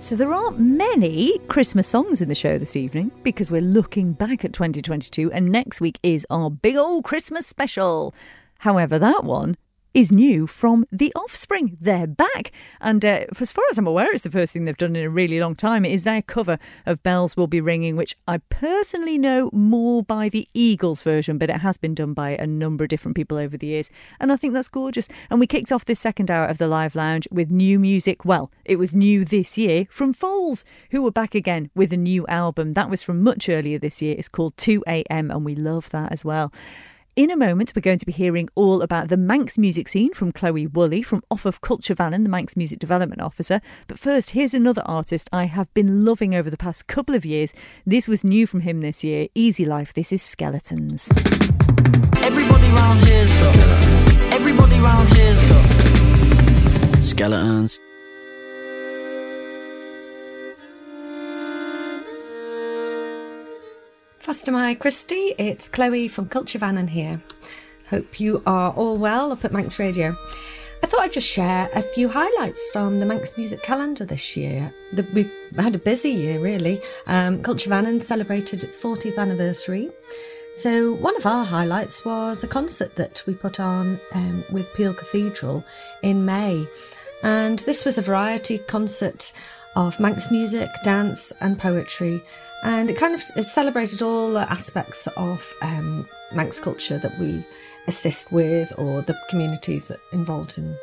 So 0.00 0.16
there 0.16 0.32
aren't 0.32 0.58
many 0.58 1.38
Christmas 1.46 1.86
songs 1.86 2.20
in 2.20 2.28
the 2.28 2.34
show 2.34 2.58
this 2.58 2.74
evening 2.74 3.12
because 3.22 3.50
we're 3.50 3.60
looking 3.60 4.12
back 4.12 4.44
at 4.44 4.52
2022 4.52 5.30
and 5.30 5.52
next 5.52 5.80
week 5.80 5.98
is 6.02 6.26
our 6.28 6.50
big 6.50 6.76
old 6.76 7.04
Christmas 7.04 7.46
special. 7.46 8.14
However, 8.58 8.98
that 8.98 9.24
one 9.24 9.56
is 9.94 10.10
new 10.10 10.46
from 10.46 10.86
The 10.90 11.12
Offspring. 11.14 11.76
They're 11.80 12.06
back. 12.06 12.50
And 12.80 13.04
uh, 13.04 13.26
as 13.38 13.52
far 13.52 13.64
as 13.70 13.78
I'm 13.78 13.86
aware, 13.86 14.12
it's 14.12 14.24
the 14.24 14.30
first 14.30 14.52
thing 14.52 14.64
they've 14.64 14.76
done 14.76 14.96
in 14.96 15.04
a 15.04 15.10
really 15.10 15.38
long 15.38 15.54
time. 15.54 15.84
It 15.84 15.92
is 15.92 16.04
their 16.04 16.22
cover 16.22 16.58
of 16.86 17.02
Bells 17.02 17.36
Will 17.36 17.46
Be 17.46 17.60
Ringing, 17.60 17.96
which 17.96 18.16
I 18.26 18.38
personally 18.38 19.18
know 19.18 19.50
more 19.52 20.02
by 20.02 20.28
the 20.28 20.48
Eagles 20.54 21.02
version, 21.02 21.36
but 21.36 21.50
it 21.50 21.58
has 21.58 21.76
been 21.76 21.94
done 21.94 22.14
by 22.14 22.30
a 22.30 22.46
number 22.46 22.84
of 22.84 22.88
different 22.88 23.16
people 23.16 23.36
over 23.36 23.56
the 23.56 23.66
years. 23.66 23.90
And 24.18 24.32
I 24.32 24.36
think 24.36 24.54
that's 24.54 24.68
gorgeous. 24.68 25.08
And 25.28 25.38
we 25.38 25.46
kicked 25.46 25.72
off 25.72 25.84
this 25.84 26.00
second 26.00 26.30
hour 26.30 26.46
of 26.46 26.58
the 26.58 26.68
Live 26.68 26.94
Lounge 26.94 27.28
with 27.30 27.50
new 27.50 27.78
music. 27.78 28.24
Well, 28.24 28.50
it 28.64 28.76
was 28.76 28.94
new 28.94 29.24
this 29.24 29.58
year 29.58 29.86
from 29.90 30.14
Foals, 30.14 30.64
who 30.90 31.02
were 31.02 31.10
back 31.10 31.34
again 31.34 31.70
with 31.74 31.92
a 31.92 31.98
new 31.98 32.26
album. 32.28 32.72
That 32.72 32.88
was 32.88 33.02
from 33.02 33.22
much 33.22 33.48
earlier 33.48 33.78
this 33.78 34.00
year. 34.00 34.14
It's 34.16 34.28
called 34.28 34.56
2am, 34.56 35.04
and 35.10 35.44
we 35.44 35.54
love 35.54 35.90
that 35.90 36.12
as 36.12 36.24
well. 36.24 36.52
In 37.14 37.30
a 37.30 37.36
moment, 37.36 37.74
we're 37.76 37.82
going 37.82 37.98
to 37.98 38.06
be 38.06 38.12
hearing 38.12 38.48
all 38.54 38.80
about 38.80 39.08
the 39.08 39.18
Manx 39.18 39.58
music 39.58 39.86
scene 39.86 40.14
from 40.14 40.32
Chloe 40.32 40.66
Woolley 40.66 41.02
from 41.02 41.22
off 41.30 41.44
of 41.44 41.60
Culture 41.60 41.94
Vannin, 41.94 42.22
the 42.22 42.30
Manx 42.30 42.56
Music 42.56 42.78
Development 42.78 43.20
Officer. 43.20 43.60
But 43.86 43.98
first, 43.98 44.30
here's 44.30 44.54
another 44.54 44.80
artist 44.86 45.28
I 45.30 45.44
have 45.44 45.72
been 45.74 46.06
loving 46.06 46.34
over 46.34 46.48
the 46.48 46.56
past 46.56 46.86
couple 46.86 47.14
of 47.14 47.26
years. 47.26 47.52
This 47.84 48.08
was 48.08 48.24
new 48.24 48.46
from 48.46 48.62
him 48.62 48.80
this 48.80 49.04
year 49.04 49.28
Easy 49.34 49.66
Life. 49.66 49.92
This 49.92 50.10
is 50.10 50.22
Skeletons. 50.22 51.12
Everybody 52.16 52.68
round 52.68 53.00
here's 53.00 53.40
got. 53.42 53.56
Everybody 54.32 54.80
round 54.80 55.10
here's 55.10 55.44
got. 55.44 57.04
Skeletons. 57.04 57.78
My 64.24 64.74
Christie, 64.74 65.34
it's 65.36 65.68
Chloe 65.68 66.06
from 66.06 66.28
Culture 66.28 66.58
Vannin 66.58 66.86
here. 66.86 67.20
Hope 67.90 68.20
you 68.20 68.40
are 68.46 68.70
all 68.70 68.96
well 68.96 69.32
up 69.32 69.44
at 69.44 69.52
Manx 69.52 69.80
Radio. 69.80 70.16
I 70.82 70.86
thought 70.86 71.00
I'd 71.00 71.12
just 71.12 71.28
share 71.28 71.68
a 71.74 71.82
few 71.82 72.08
highlights 72.08 72.64
from 72.72 73.00
the 73.00 73.06
Manx 73.06 73.36
Music 73.36 73.62
Calendar 73.62 74.04
this 74.04 74.36
year. 74.36 74.72
The, 74.92 75.04
we've 75.12 75.32
had 75.56 75.74
a 75.74 75.78
busy 75.78 76.10
year, 76.10 76.38
really. 76.38 76.80
Um, 77.08 77.42
Culture 77.42 77.68
Vannon 77.68 78.00
celebrated 78.00 78.62
its 78.62 78.76
40th 78.76 79.18
anniversary. 79.18 79.90
So, 80.58 80.94
one 80.94 81.16
of 81.16 81.26
our 81.26 81.44
highlights 81.44 82.04
was 82.04 82.44
a 82.44 82.48
concert 82.48 82.94
that 82.94 83.22
we 83.26 83.34
put 83.34 83.58
on 83.58 83.98
um, 84.14 84.44
with 84.52 84.72
Peel 84.74 84.94
Cathedral 84.94 85.64
in 86.02 86.24
May. 86.24 86.64
And 87.24 87.58
this 87.60 87.84
was 87.84 87.98
a 87.98 88.02
variety 88.02 88.58
concert 88.58 89.32
of 89.74 89.98
Manx 89.98 90.30
music, 90.30 90.68
dance, 90.84 91.32
and 91.40 91.58
poetry. 91.58 92.22
And 92.64 92.88
it 92.88 92.96
kind 92.96 93.14
of 93.14 93.22
celebrated 93.22 94.02
all 94.02 94.32
the 94.32 94.50
aspects 94.50 95.08
of 95.16 95.52
um, 95.62 96.06
Manx 96.34 96.60
culture 96.60 96.98
that 96.98 97.18
we 97.18 97.44
assist 97.88 98.30
with, 98.30 98.72
or 98.78 99.02
the 99.02 99.18
communities 99.28 99.88
that 99.88 99.98
involved 100.12 100.56
in 100.58 100.76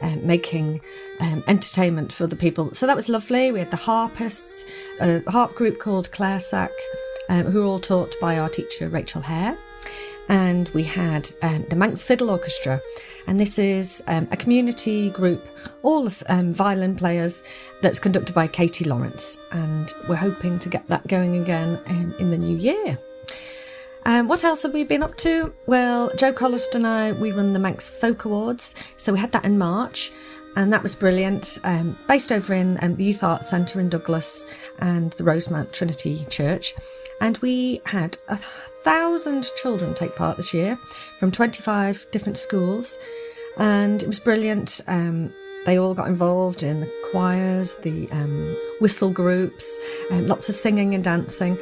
um, 0.00 0.26
making 0.26 0.80
um, 1.20 1.42
entertainment 1.46 2.12
for 2.12 2.26
the 2.26 2.36
people. 2.36 2.72
So 2.72 2.86
that 2.86 2.96
was 2.96 3.08
lovely. 3.08 3.52
We 3.52 3.58
had 3.58 3.70
the 3.70 3.76
harpists, 3.76 4.64
a 5.00 5.22
harp 5.30 5.54
group 5.54 5.78
called 5.78 6.10
Clare 6.12 6.40
Sack, 6.40 6.70
um, 7.28 7.44
who 7.44 7.60
were 7.60 7.66
all 7.66 7.80
taught 7.80 8.14
by 8.20 8.38
our 8.38 8.48
teacher 8.48 8.88
Rachel 8.88 9.20
Hair. 9.20 9.56
And 10.28 10.68
we 10.70 10.82
had 10.82 11.28
um, 11.42 11.64
the 11.68 11.76
Manx 11.76 12.02
Fiddle 12.02 12.30
Orchestra, 12.30 12.80
and 13.26 13.40
this 13.40 13.58
is 13.58 14.02
um, 14.06 14.28
a 14.30 14.36
community 14.36 15.10
group, 15.10 15.42
all 15.82 16.06
of 16.06 16.22
um, 16.28 16.54
violin 16.54 16.96
players, 16.96 17.42
that's 17.82 17.98
conducted 17.98 18.34
by 18.34 18.46
Katie 18.46 18.84
Lawrence. 18.84 19.36
And 19.52 19.92
we're 20.08 20.16
hoping 20.16 20.58
to 20.60 20.68
get 20.68 20.86
that 20.88 21.06
going 21.06 21.42
again 21.42 21.78
in, 21.88 22.14
in 22.18 22.30
the 22.30 22.38
new 22.38 22.56
year. 22.56 22.98
Um, 24.04 24.28
what 24.28 24.44
else 24.44 24.62
have 24.62 24.72
we 24.72 24.84
been 24.84 25.02
up 25.02 25.16
to? 25.18 25.52
Well, 25.66 26.10
Joe 26.16 26.32
Colliston 26.32 26.76
and 26.76 26.86
I, 26.86 27.12
we 27.12 27.32
won 27.32 27.52
the 27.52 27.58
Manx 27.58 27.90
Folk 27.90 28.24
Awards. 28.24 28.74
So 28.96 29.12
we 29.12 29.18
had 29.18 29.32
that 29.32 29.44
in 29.44 29.58
March, 29.58 30.12
and 30.54 30.72
that 30.72 30.82
was 30.82 30.94
brilliant. 30.94 31.58
Um, 31.64 31.98
based 32.06 32.30
over 32.30 32.54
in 32.54 32.78
um, 32.82 32.94
the 32.94 33.04
Youth 33.04 33.24
Arts 33.24 33.50
Centre 33.50 33.80
in 33.80 33.88
Douglas 33.88 34.44
and 34.78 35.10
the 35.12 35.24
Rosemount 35.24 35.72
Trinity 35.72 36.24
Church. 36.30 36.74
And 37.20 37.36
we 37.38 37.80
had 37.84 38.16
a 38.28 38.38
thousand 38.86 39.50
children 39.60 39.92
take 39.94 40.14
part 40.14 40.36
this 40.36 40.54
year 40.54 40.76
from 41.18 41.32
25 41.32 42.06
different 42.12 42.38
schools. 42.38 42.96
And 43.58 44.00
it 44.00 44.06
was 44.06 44.20
brilliant. 44.20 44.80
Um, 44.86 45.34
they 45.64 45.76
all 45.76 45.92
got 45.92 46.06
involved 46.06 46.62
in 46.62 46.78
the 46.78 46.92
choirs, 47.10 47.74
the 47.78 48.08
um, 48.12 48.56
whistle 48.80 49.10
groups, 49.10 49.66
um, 50.12 50.28
lots 50.28 50.48
of 50.48 50.54
singing 50.54 50.94
and 50.94 51.02
dancing. 51.02 51.58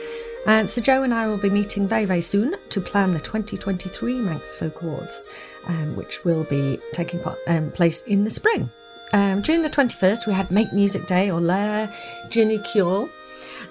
And 0.47 0.69
so 0.69 0.83
Joe 0.83 1.03
and 1.03 1.15
I 1.15 1.27
will 1.27 1.39
be 1.39 1.49
meeting 1.49 1.89
very, 1.89 2.05
very 2.05 2.21
soon 2.21 2.57
to 2.69 2.81
plan 2.83 3.15
the 3.15 3.21
2023 3.21 4.21
Manx 4.21 4.55
Folk 4.57 4.83
Awards, 4.83 5.27
um, 5.67 5.97
which 5.97 6.25
will 6.25 6.45
be 6.45 6.79
taking 6.93 7.21
part, 7.21 7.39
um, 7.47 7.71
place 7.71 8.03
in 8.03 8.25
the 8.25 8.31
spring. 8.31 8.69
Um, 9.15 9.41
during 9.41 9.63
the 9.63 9.71
21st, 9.71 10.27
we 10.27 10.35
had 10.35 10.51
Make 10.51 10.75
Music 10.75 11.07
Day 11.07 11.31
or 11.31 11.41
Lair 11.41 11.91
Ginny 12.29 12.59
Cure. 12.59 13.09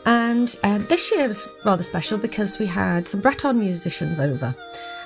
And 0.05 0.55
um, 0.63 0.85
this 0.87 1.11
year 1.11 1.27
was 1.27 1.47
rather 1.65 1.83
special 1.83 2.17
because 2.17 2.59
we 2.59 2.65
had 2.65 3.07
some 3.07 3.21
Breton 3.21 3.59
musicians 3.59 4.19
over. 4.19 4.53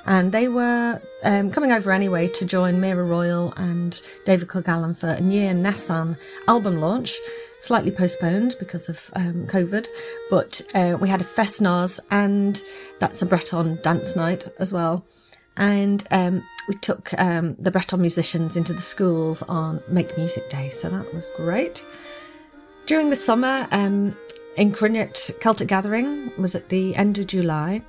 And 0.06 0.32
they 0.32 0.48
were 0.48 1.02
um, 1.24 1.52
coming 1.52 1.72
over 1.72 1.92
anyway 1.92 2.30
to 2.30 2.46
join 2.46 2.80
Mera 2.80 3.04
Royle 3.04 3.54
and 3.58 4.02
David 4.26 4.48
Kilgallon 4.48 4.96
for 4.96 5.10
a 5.10 5.22
Nier 5.22 5.54
Nessan 5.54 6.18
album 6.48 6.80
launch, 6.80 7.14
slightly 7.60 7.92
postponed 7.92 8.56
because 8.58 8.88
of 8.88 9.12
um, 9.14 9.46
COVID. 9.48 9.88
But 10.30 10.62
uh, 10.74 10.98
we 11.00 11.10
had 11.10 11.20
a 11.22 11.26
Fest 11.26 11.62
Noz 11.62 12.00
and 12.10 12.64
that's 13.00 13.22
a 13.22 13.26
Breton 13.26 13.80
dance 13.84 14.16
night 14.16 14.48
as 14.60 14.72
well. 14.72 15.06
And 15.58 16.08
um, 16.12 16.42
we 16.70 16.76
took 16.76 17.14
um, 17.20 17.56
the 17.60 17.72
Breton 17.72 18.00
musicians 18.00 18.56
into 18.56 18.74
the 18.74 18.82
schools 18.82 19.42
on 19.44 19.82
Make 19.90 20.18
Music 20.18 20.50
Day, 20.50 20.70
so 20.70 20.90
that 20.90 21.14
was 21.14 21.30
great. 21.36 21.84
During 22.86 23.10
the 23.10 23.16
summer, 23.16 23.68
Yn 24.58 24.72
Chruinnaght 24.72 25.40
Celtic 25.40 25.68
Gathering 25.68 26.32
was 26.38 26.56
at 26.56 26.70
the 26.70 26.96
end 26.96 27.20
of 27.20 27.28
July. 27.28 27.82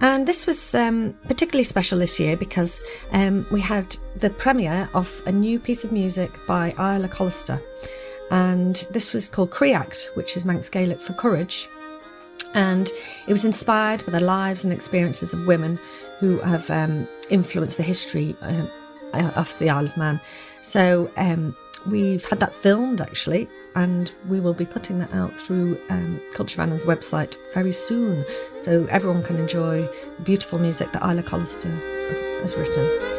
And 0.00 0.26
this 0.26 0.46
was 0.46 0.74
um, 0.74 1.16
particularly 1.28 1.62
special 1.62 2.00
this 2.00 2.18
year 2.18 2.36
because 2.36 2.82
um, 3.12 3.46
we 3.52 3.60
had 3.60 3.96
the 4.16 4.30
premiere 4.30 4.88
of 4.94 5.22
a 5.26 5.32
new 5.32 5.60
piece 5.60 5.84
of 5.84 5.92
music 5.92 6.30
by 6.48 6.70
Isla 6.72 7.08
Collister. 7.08 7.60
And 8.32 8.84
this 8.90 9.12
was 9.12 9.28
called 9.28 9.52
Creact, 9.52 10.10
which 10.14 10.36
is 10.36 10.44
Manx 10.44 10.68
Gaelic 10.68 10.98
for 10.98 11.12
courage. 11.12 11.68
And 12.54 12.90
it 13.28 13.32
was 13.32 13.44
inspired 13.44 14.04
by 14.04 14.10
the 14.10 14.20
lives 14.20 14.64
and 14.64 14.72
experiences 14.72 15.32
of 15.32 15.46
women 15.46 15.78
who 16.18 16.38
have 16.40 16.68
um, 16.68 17.06
influenced 17.30 17.76
the 17.76 17.82
history 17.84 18.34
um, 18.42 18.68
of 19.36 19.56
the 19.60 19.70
Isle 19.70 19.84
of 19.84 19.96
Man. 19.96 20.18
So 20.62 21.10
um, 21.16 21.54
we've 21.86 22.24
had 22.24 22.40
that 22.40 22.52
filmed 22.52 23.00
actually, 23.00 23.48
and 23.74 24.12
we 24.28 24.40
will 24.40 24.54
be 24.54 24.64
putting 24.64 24.98
that 24.98 25.12
out 25.14 25.32
through 25.32 25.78
um, 25.90 26.20
Culture 26.34 26.62
of 26.62 26.82
website 26.82 27.36
very 27.54 27.72
soon, 27.72 28.24
so 28.60 28.86
everyone 28.90 29.22
can 29.22 29.36
enjoy 29.36 29.88
beautiful 30.24 30.58
music 30.58 30.90
that 30.92 31.02
Isla 31.02 31.22
Collister 31.22 31.70
has 32.40 32.56
written. 32.56 33.11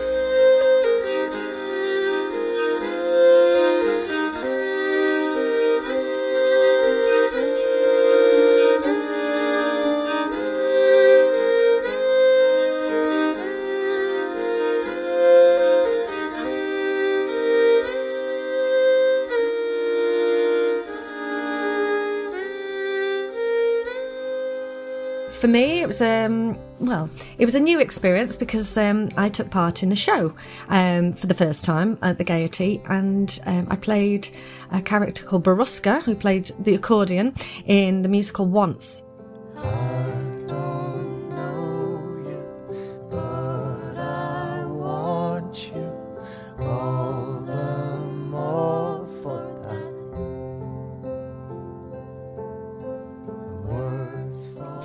For 25.44 25.50
me, 25.50 25.82
it 25.82 25.88
was 25.88 26.02
um, 26.02 26.58
well, 26.80 27.10
it 27.38 27.44
was 27.44 27.54
a 27.54 27.60
new 27.60 27.78
experience 27.78 28.38
because 28.38 28.78
um, 28.78 29.10
I 29.18 29.28
took 29.28 29.50
part 29.50 29.84
in 29.84 29.92
a 29.92 29.96
show 29.96 30.34
um, 30.70 31.12
for 31.12 31.28
the 31.28 31.34
first 31.34 31.66
time 31.66 31.98
at 32.02 32.18
the 32.18 32.24
Gaiety, 32.24 32.82
and 32.86 33.38
um, 33.46 33.68
I 33.70 33.76
played 33.76 34.30
a 34.72 34.82
character 34.82 35.26
called 35.26 35.44
Baruska, 35.44 36.02
who 36.04 36.16
played 36.16 36.52
the 36.60 36.76
accordion 36.76 37.36
in 37.66 38.04
the 38.04 38.08
musical 38.08 38.46
Once. 38.46 39.02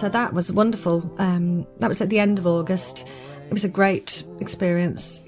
That 0.09 0.33
was 0.33 0.51
wonderful. 0.51 1.14
Um, 1.18 1.66
that 1.81 1.88
was 1.88 2.01
at 2.01 2.09
the 2.09 2.18
end 2.18 2.38
of 2.38 2.47
August. 2.47 3.05
It 3.47 3.53
was 3.53 3.64
a 3.64 3.68
great 3.68 4.25
experience 4.40 5.21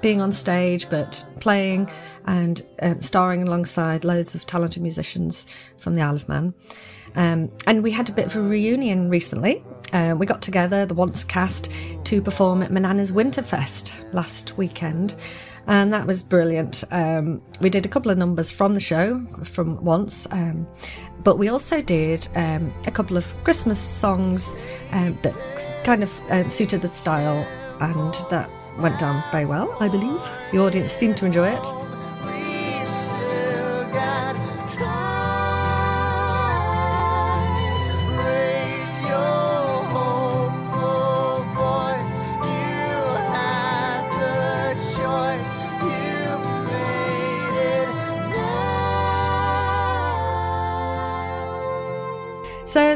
being 0.00 0.20
on 0.20 0.32
stage, 0.32 0.88
but 0.90 1.24
playing 1.40 1.88
and 2.26 2.62
um, 2.82 3.00
starring 3.00 3.42
alongside 3.42 4.04
loads 4.04 4.34
of 4.34 4.46
talented 4.46 4.82
musicians 4.82 5.46
from 5.78 5.94
the 5.94 6.02
Isle 6.02 6.16
of 6.16 6.28
Man. 6.28 6.54
Um, 7.14 7.50
and 7.66 7.82
we 7.82 7.90
had 7.90 8.08
a 8.08 8.12
bit 8.12 8.26
of 8.26 8.36
a 8.36 8.42
reunion 8.42 9.08
recently. 9.08 9.62
Uh, 9.92 10.14
we 10.18 10.26
got 10.26 10.42
together, 10.42 10.86
the 10.86 10.94
Once 10.94 11.24
cast, 11.24 11.68
to 12.04 12.22
perform 12.22 12.62
at 12.62 12.72
Manana's 12.72 13.12
Winterfest 13.12 13.92
last 14.12 14.56
weekend. 14.56 15.14
And 15.66 15.92
that 15.92 16.06
was 16.06 16.22
brilliant. 16.22 16.82
Um, 16.90 17.40
we 17.60 17.70
did 17.70 17.86
a 17.86 17.88
couple 17.88 18.10
of 18.10 18.18
numbers 18.18 18.50
from 18.50 18.74
the 18.74 18.80
show, 18.80 19.24
from 19.44 19.82
Once, 19.84 20.26
um, 20.30 20.66
but 21.22 21.38
we 21.38 21.48
also 21.48 21.80
did 21.80 22.26
um, 22.34 22.72
a 22.86 22.90
couple 22.90 23.16
of 23.16 23.32
Christmas 23.44 23.78
songs 23.78 24.54
um, 24.90 25.16
that 25.22 25.34
kind 25.84 26.02
of 26.02 26.30
um, 26.30 26.50
suited 26.50 26.82
the 26.82 26.88
style, 26.88 27.46
and 27.80 28.14
that 28.30 28.50
went 28.78 28.98
down 28.98 29.22
very 29.30 29.44
well, 29.44 29.74
I 29.78 29.88
believe. 29.88 30.20
The 30.50 30.58
audience 30.58 30.92
seemed 30.92 31.16
to 31.18 31.26
enjoy 31.26 31.50
it. 31.50 31.82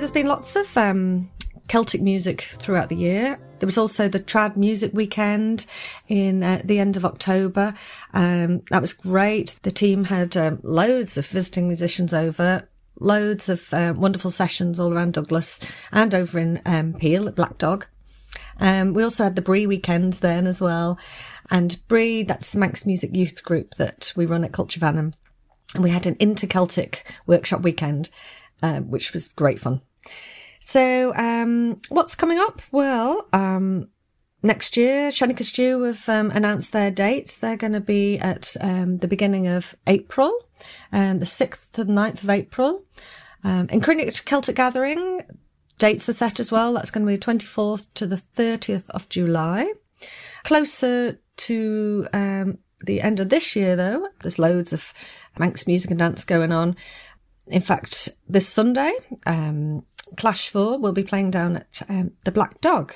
There's 0.06 0.14
been 0.14 0.28
lots 0.28 0.54
of 0.54 0.76
um, 0.76 1.28
Celtic 1.66 2.00
music 2.00 2.42
throughout 2.60 2.90
the 2.90 2.94
year. 2.94 3.40
There 3.58 3.66
was 3.66 3.76
also 3.76 4.06
the 4.06 4.20
Trad 4.20 4.56
Music 4.56 4.92
Weekend 4.94 5.66
in 6.06 6.44
uh, 6.44 6.62
the 6.64 6.78
end 6.78 6.96
of 6.96 7.04
October. 7.04 7.74
Um, 8.14 8.60
that 8.70 8.80
was 8.80 8.92
great. 8.92 9.56
The 9.64 9.72
team 9.72 10.04
had 10.04 10.36
um, 10.36 10.60
loads 10.62 11.18
of 11.18 11.26
visiting 11.26 11.66
musicians 11.66 12.14
over, 12.14 12.68
loads 13.00 13.48
of 13.48 13.74
um, 13.74 14.00
wonderful 14.00 14.30
sessions 14.30 14.78
all 14.78 14.94
around 14.94 15.14
Douglas 15.14 15.58
and 15.90 16.14
over 16.14 16.38
in 16.38 16.62
um, 16.66 16.94
Peel 16.94 17.26
at 17.26 17.34
Black 17.34 17.58
Dog. 17.58 17.84
Um, 18.60 18.94
we 18.94 19.02
also 19.02 19.24
had 19.24 19.34
the 19.34 19.42
Bree 19.42 19.66
weekend 19.66 20.12
then 20.12 20.46
as 20.46 20.60
well. 20.60 21.00
And 21.50 21.84
Bree, 21.88 22.22
that's 22.22 22.50
the 22.50 22.58
Manx 22.60 22.86
Music 22.86 23.12
Youth 23.12 23.42
Group 23.42 23.74
that 23.78 24.12
we 24.14 24.24
run 24.24 24.44
at 24.44 24.52
Culture 24.52 24.78
Vannin. 24.78 25.16
And 25.74 25.82
we 25.82 25.90
had 25.90 26.06
an 26.06 26.16
inter 26.20 26.46
Celtic 26.46 27.12
workshop 27.26 27.62
weekend, 27.62 28.08
um, 28.62 28.88
which 28.88 29.12
was 29.12 29.26
great 29.26 29.58
fun. 29.58 29.80
So, 30.60 31.14
um, 31.14 31.80
what's 31.88 32.14
coming 32.14 32.38
up? 32.38 32.60
Well, 32.72 33.28
um, 33.32 33.88
next 34.42 34.76
year, 34.76 35.10
Shennaghys 35.10 35.52
Jiu 35.52 35.82
have 35.82 36.08
um, 36.08 36.30
announced 36.30 36.72
their 36.72 36.90
dates. 36.90 37.36
They're 37.36 37.56
going 37.56 37.72
to 37.72 37.80
be 37.80 38.18
at 38.18 38.56
um, 38.60 38.98
the 38.98 39.08
beginning 39.08 39.46
of 39.46 39.74
April, 39.86 40.32
um, 40.92 41.20
the 41.20 41.26
6th 41.26 41.70
to 41.72 41.84
the 41.84 41.92
9th 41.92 42.22
of 42.22 42.30
April. 42.30 42.84
Um, 43.44 43.68
in 43.68 43.80
Celtic 43.80 44.56
Gathering, 44.56 45.22
dates 45.78 46.08
are 46.08 46.14
set 46.14 46.40
as 46.40 46.50
well. 46.50 46.72
That's 46.72 46.90
going 46.90 47.06
to 47.06 47.10
be 47.10 47.16
the 47.16 47.24
24th 47.24 47.86
to 47.94 48.06
the 48.06 48.22
30th 48.36 48.90
of 48.90 49.08
July. 49.08 49.72
Closer 50.44 51.20
to 51.36 52.08
um, 52.12 52.58
the 52.84 53.00
end 53.00 53.20
of 53.20 53.28
this 53.28 53.56
year, 53.56 53.76
though, 53.76 54.08
there's 54.22 54.38
loads 54.38 54.72
of 54.72 54.92
Manx 55.38 55.66
music 55.66 55.90
and 55.90 55.98
dance 55.98 56.24
going 56.24 56.52
on. 56.52 56.76
In 57.46 57.62
fact, 57.62 58.08
this 58.28 58.48
Sunday, 58.48 58.92
um, 59.26 59.84
Clash 60.16 60.52
Vooar 60.52 60.80
will 60.80 60.92
be 60.92 61.02
playing 61.02 61.30
down 61.30 61.56
at 61.56 61.82
um, 61.88 62.12
the 62.24 62.30
Black 62.30 62.60
Dog 62.60 62.94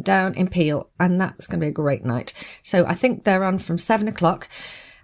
down 0.00 0.34
in 0.34 0.48
Peel, 0.48 0.88
and 0.98 1.20
that's 1.20 1.46
going 1.46 1.60
to 1.60 1.64
be 1.64 1.70
a 1.70 1.72
great 1.72 2.04
night. 2.04 2.32
So 2.62 2.84
I 2.86 2.94
think 2.94 3.24
they're 3.24 3.44
on 3.44 3.58
from 3.58 3.78
seven 3.78 4.08
o'clock. 4.08 4.48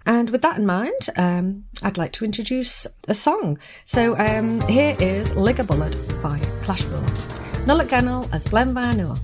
And 0.05 0.29
with 0.29 0.41
that 0.43 0.57
in 0.57 0.65
mind, 0.65 1.09
um, 1.17 1.65
I'd 1.81 1.97
like 1.97 2.13
to 2.13 2.25
introduce 2.25 2.87
a 3.09 3.13
song. 3.13 3.59
So 3.83 4.17
um, 4.17 4.61
here 4.61 4.95
is 4.99 5.35
Lig 5.35 5.59
a 5.59 5.63
Bullet 5.63 5.95
by 6.23 6.39
Clash 6.63 6.83
Vooar. 6.83 7.65
Nullet 7.67 7.89
Gennel 7.89 8.29
as 8.31 8.47
Glen 8.47 8.73
Van 8.73 9.17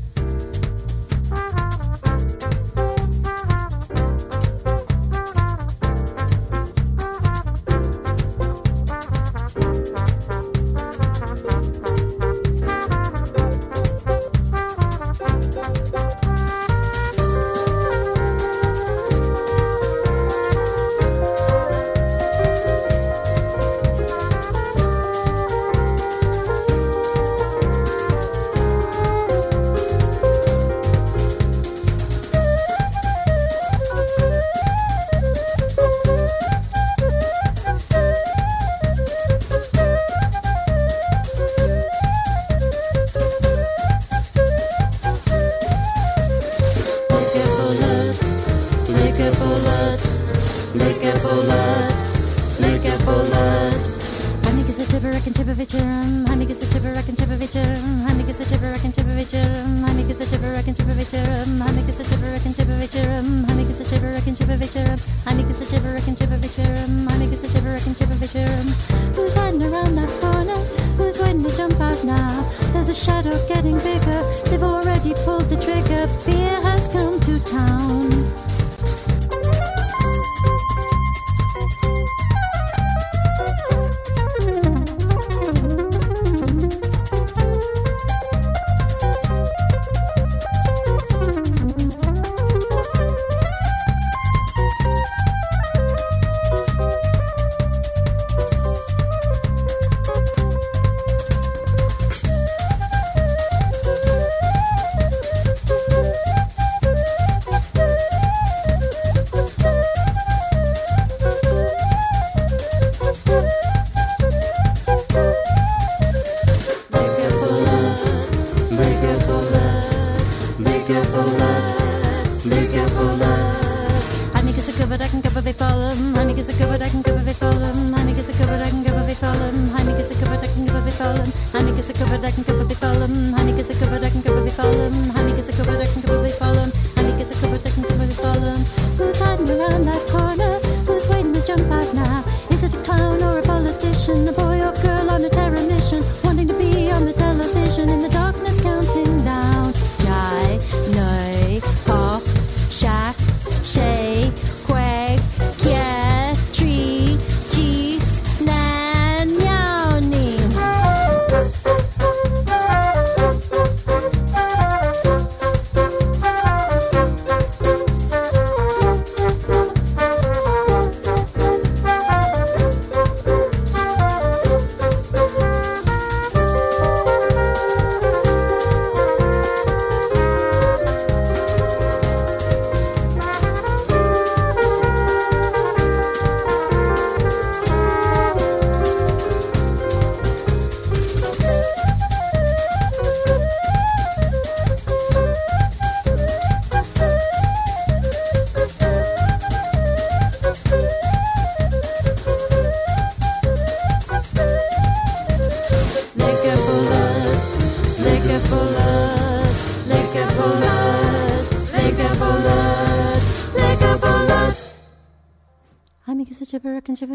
and 55.59 55.67
chibbevicherum, 55.67 56.27
honey 56.27 56.45
gets 56.45 56.63
a 56.63 56.65
chibberak 56.65 57.07
and 57.07 57.17
chibbevicherum, 57.17 58.07
honey 58.07 58.23
gets 58.23 58.39
a 58.39 58.43
chibberak 58.45 58.83
and 58.83 58.93
chibbevicherum, 58.93 59.79
honey 59.87 60.03
gets 60.03 60.19
a 60.19 60.25
chibberak 60.25 60.67
and 60.67 60.77
chibbevicherum, 60.77 61.59
honey 61.59 61.81
gets 61.83 61.99
a 61.99 62.03
chibberak 62.03 62.45
and 62.45 62.55
chibbevicherum, 62.55 63.45
honey 63.45 63.65
gets 63.65 63.79
a 63.79 63.83
chibberak 63.83 64.27
and 64.27 64.37
chibbevicherum, 64.37 64.99
honey 65.25 65.43
gets 65.43 65.61
a 65.61 65.65
chibberak 65.65 66.07
and 66.07 66.17
chibbevicherum, 66.17 67.11
honey 67.11 67.27
gets 67.27 67.43
a 67.43 67.47
chibberak 67.47 67.85
and 67.85 67.95
chibbevicherum. 67.95 69.15
Who's 69.15 69.33
hiding 69.33 69.63
around 69.63 69.95
that 69.95 70.09
corner? 70.21 70.59
Who's 70.97 71.19
waiting 71.19 71.43
to 71.43 71.55
jump 71.55 71.79
out 71.79 72.03
now? 72.03 72.49
There's 72.73 72.89
a 72.89 72.95
shadow 72.95 73.35
getting 73.47 73.77
bigger. 73.77 74.23
They've 74.45 74.63
already 74.63 75.13
pulled 75.25 75.49
the 75.49 75.57
trigger. 75.57 76.07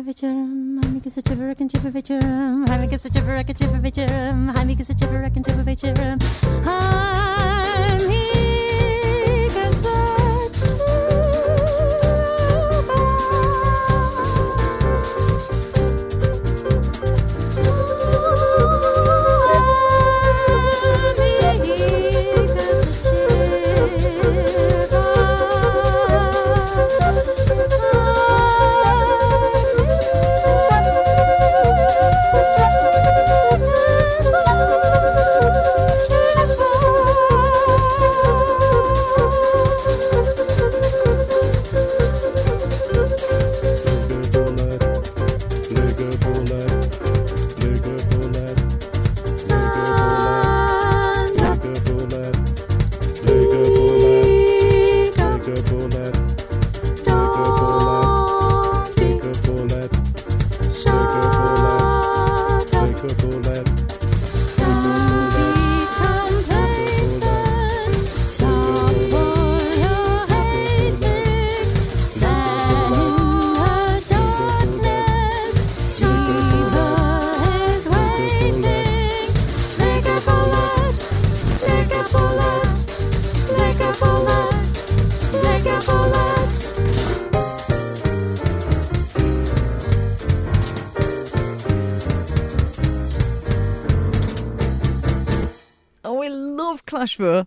Chipper, 0.02 1.50
I 1.50 1.54
can 1.54 1.68
chipper 1.68 1.90
vichurum. 1.90 2.22
I 2.22 2.27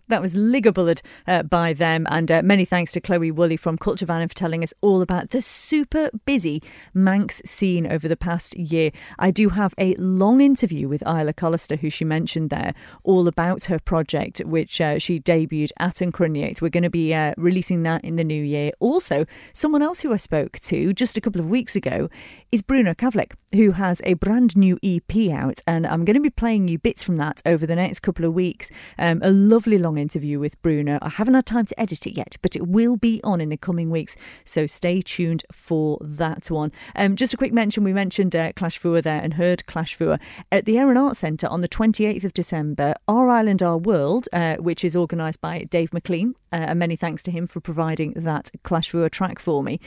That 0.08 0.22
was 0.22 0.34
Ligabullet 0.34 1.00
uh, 1.26 1.42
by 1.42 1.72
them. 1.72 2.06
And 2.10 2.30
uh, 2.30 2.42
many 2.42 2.64
thanks 2.64 2.92
to 2.92 3.00
Chloe 3.00 3.30
Woolley 3.30 3.56
from 3.56 3.78
Culture 3.78 4.06
Vannin 4.06 4.28
for 4.28 4.34
telling 4.34 4.62
us 4.62 4.74
all 4.80 5.02
about 5.02 5.30
the 5.30 5.42
super 5.42 6.10
busy 6.24 6.62
Manx 6.94 7.40
scene 7.44 7.86
over 7.86 8.08
the 8.08 8.16
past 8.16 8.56
year. 8.56 8.90
I 9.18 9.30
do 9.30 9.50
have 9.50 9.74
a 9.78 9.94
long 9.96 10.40
interview 10.40 10.88
with 10.88 11.02
Isla 11.02 11.34
Collister, 11.34 11.78
who 11.78 11.90
she 11.90 12.04
mentioned 12.04 12.50
there, 12.50 12.74
all 13.04 13.28
about 13.28 13.64
her 13.64 13.78
project, 13.78 14.40
which 14.40 14.80
uh, 14.80 14.98
she 14.98 15.20
debuted 15.20 15.70
at 15.78 16.02
Yn 16.02 16.12
Chruinnaght. 16.12 16.60
We're 16.60 16.68
going 16.68 16.82
to 16.82 16.90
be 16.90 17.14
uh, 17.14 17.34
releasing 17.36 17.82
that 17.84 18.04
in 18.04 18.16
the 18.16 18.24
new 18.24 18.42
year. 18.42 18.72
Also, 18.80 19.26
someone 19.52 19.82
else 19.82 20.00
who 20.00 20.12
I 20.12 20.18
spoke 20.18 20.58
to 20.60 20.92
just 20.92 21.16
a 21.16 21.20
couple 21.20 21.40
of 21.40 21.50
weeks 21.50 21.76
ago 21.76 22.08
is 22.52 22.60
Bruno 22.60 22.92
Kavlik, 22.92 23.32
who 23.54 23.72
has 23.72 24.02
a 24.04 24.12
brand 24.12 24.54
new 24.58 24.78
EP 24.82 25.32
out. 25.32 25.62
And 25.66 25.86
I'm 25.86 26.04
going 26.04 26.16
to 26.16 26.20
be 26.20 26.28
playing 26.28 26.68
you 26.68 26.78
bits 26.78 27.02
from 27.02 27.16
that 27.16 27.40
over 27.46 27.66
the 27.66 27.74
next 27.74 28.00
couple 28.00 28.26
of 28.26 28.34
weeks. 28.34 28.70
Um, 28.98 29.20
a 29.22 29.30
lovely 29.30 29.78
long 29.78 29.96
interview 29.96 30.38
with 30.38 30.60
Bruno. 30.60 30.98
I 31.00 31.08
haven't 31.08 31.32
had 31.32 31.46
time 31.46 31.64
to 31.64 31.80
edit 31.80 32.06
it 32.06 32.14
yet, 32.14 32.36
but 32.42 32.54
it 32.54 32.68
will 32.68 32.98
be 32.98 33.22
on 33.24 33.40
in 33.40 33.48
the 33.48 33.56
coming 33.56 33.88
weeks. 33.88 34.16
So 34.44 34.66
stay 34.66 35.00
tuned 35.00 35.44
for 35.50 35.96
that 36.02 36.50
one. 36.50 36.72
Um, 36.94 37.16
just 37.16 37.32
a 37.32 37.38
quick 37.38 37.54
mention 37.54 37.84
we 37.84 37.94
mentioned 37.94 38.36
uh, 38.36 38.52
Clash 38.52 38.78
there 38.78 39.06
and 39.06 39.34
heard 39.34 39.64
Clash 39.64 39.96
Vooar 39.96 40.20
at 40.50 40.66
the 40.66 40.76
Erin 40.76 40.98
Art 40.98 41.16
Centre 41.16 41.46
on 41.46 41.62
the 41.62 41.68
28th 41.68 42.24
of 42.24 42.34
December. 42.34 42.94
Our 43.08 43.30
Island, 43.30 43.62
Our 43.62 43.78
World, 43.78 44.28
uh, 44.30 44.56
which 44.56 44.84
is 44.84 44.94
organised 44.94 45.40
by 45.40 45.64
Dave 45.64 45.94
McLean. 45.94 46.34
Uh, 46.52 46.56
and 46.68 46.78
many 46.78 46.96
thanks 46.96 47.22
to 47.22 47.30
him 47.30 47.46
for 47.46 47.60
providing 47.60 48.12
that 48.12 48.50
Clash 48.62 48.92
Vooar 48.92 49.10
track 49.10 49.38
for 49.38 49.62
me. 49.62 49.80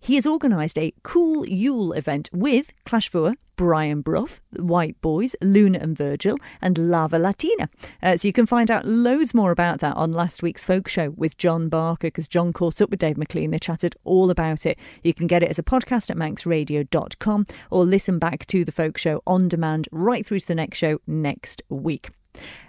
He 0.00 0.14
has 0.14 0.26
organised 0.26 0.78
a 0.78 0.92
cool 1.02 1.46
Yule 1.46 1.92
event 1.92 2.30
with 2.32 2.72
Clash 2.84 3.10
Vooar, 3.10 3.36
Brian 3.56 4.00
Bruff, 4.00 4.40
the 4.50 4.64
White 4.64 4.98
Boys, 5.02 5.36
Luna 5.42 5.78
and 5.82 5.94
Virgil, 5.94 6.38
and 6.62 6.78
Lava 6.78 7.18
Latina. 7.18 7.68
Uh, 8.02 8.16
so 8.16 8.26
you 8.26 8.32
can 8.32 8.46
find 8.46 8.70
out 8.70 8.86
loads 8.86 9.34
more 9.34 9.50
about 9.50 9.80
that 9.80 9.94
on 9.98 10.12
last 10.12 10.42
week's 10.42 10.64
folk 10.64 10.88
show 10.88 11.10
with 11.10 11.36
John 11.36 11.68
Barker, 11.68 12.06
because 12.06 12.26
John 12.26 12.54
caught 12.54 12.80
up 12.80 12.88
with 12.88 13.00
Dave 13.00 13.18
McLean. 13.18 13.50
They 13.50 13.58
chatted 13.58 13.96
all 14.02 14.30
about 14.30 14.64
it. 14.64 14.78
You 15.02 15.12
can 15.12 15.26
get 15.26 15.42
it 15.42 15.50
as 15.50 15.58
a 15.58 15.62
podcast 15.62 16.08
at 16.08 16.16
manxradio.com 16.16 17.46
or 17.70 17.84
listen 17.84 18.18
back 18.18 18.46
to 18.46 18.64
the 18.64 18.72
folk 18.72 18.96
show 18.96 19.22
on 19.26 19.48
demand 19.48 19.88
right 19.92 20.24
through 20.24 20.40
to 20.40 20.46
the 20.46 20.54
next 20.54 20.78
show 20.78 20.98
next 21.06 21.60
week. 21.68 22.08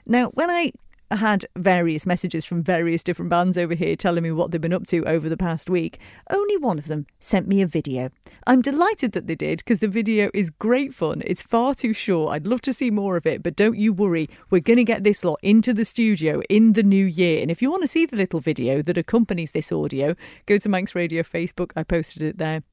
Now, 0.05 0.27
when 0.31 0.49
I 0.49 0.73
had 1.19 1.45
various 1.55 2.05
messages 2.05 2.45
from 2.45 2.63
various 2.63 3.03
different 3.03 3.29
bands 3.29 3.57
over 3.57 3.73
here 3.73 3.95
telling 3.95 4.23
me 4.23 4.31
what 4.31 4.51
they've 4.51 4.61
been 4.61 4.73
up 4.73 4.85
to 4.87 5.03
over 5.05 5.29
the 5.29 5.37
past 5.37 5.69
week. 5.69 5.99
Only 6.29 6.57
one 6.57 6.77
of 6.77 6.87
them 6.87 7.05
sent 7.19 7.47
me 7.47 7.61
a 7.61 7.67
video. 7.67 8.09
I'm 8.47 8.61
delighted 8.61 9.11
that 9.13 9.27
they 9.27 9.35
did 9.35 9.59
because 9.59 9.79
the 9.79 9.87
video 9.87 10.29
is 10.33 10.49
great 10.49 10.93
fun. 10.93 11.21
It's 11.25 11.41
far 11.41 11.73
too 11.75 11.93
short. 11.93 12.33
I'd 12.33 12.47
love 12.47 12.61
to 12.61 12.73
see 12.73 12.91
more 12.91 13.17
of 13.17 13.25
it, 13.25 13.43
but 13.43 13.55
don't 13.55 13.77
you 13.77 13.93
worry. 13.93 14.29
We're 14.49 14.59
going 14.59 14.77
to 14.77 14.83
get 14.83 15.03
this 15.03 15.23
lot 15.23 15.39
into 15.41 15.73
the 15.73 15.85
studio 15.85 16.41
in 16.49 16.73
the 16.73 16.83
new 16.83 17.05
year. 17.05 17.41
And 17.41 17.51
if 17.51 17.61
you 17.61 17.69
want 17.69 17.83
to 17.83 17.87
see 17.87 18.05
the 18.05 18.17
little 18.17 18.39
video 18.39 18.81
that 18.81 18.97
accompanies 18.97 19.51
this 19.51 19.71
audio, 19.71 20.15
go 20.45 20.57
to 20.57 20.69
Manx 20.69 20.95
Radio 20.95 21.23
Facebook. 21.23 21.71
I 21.75 21.83
posted 21.83 22.21
it 22.21 22.37
there. 22.37 22.63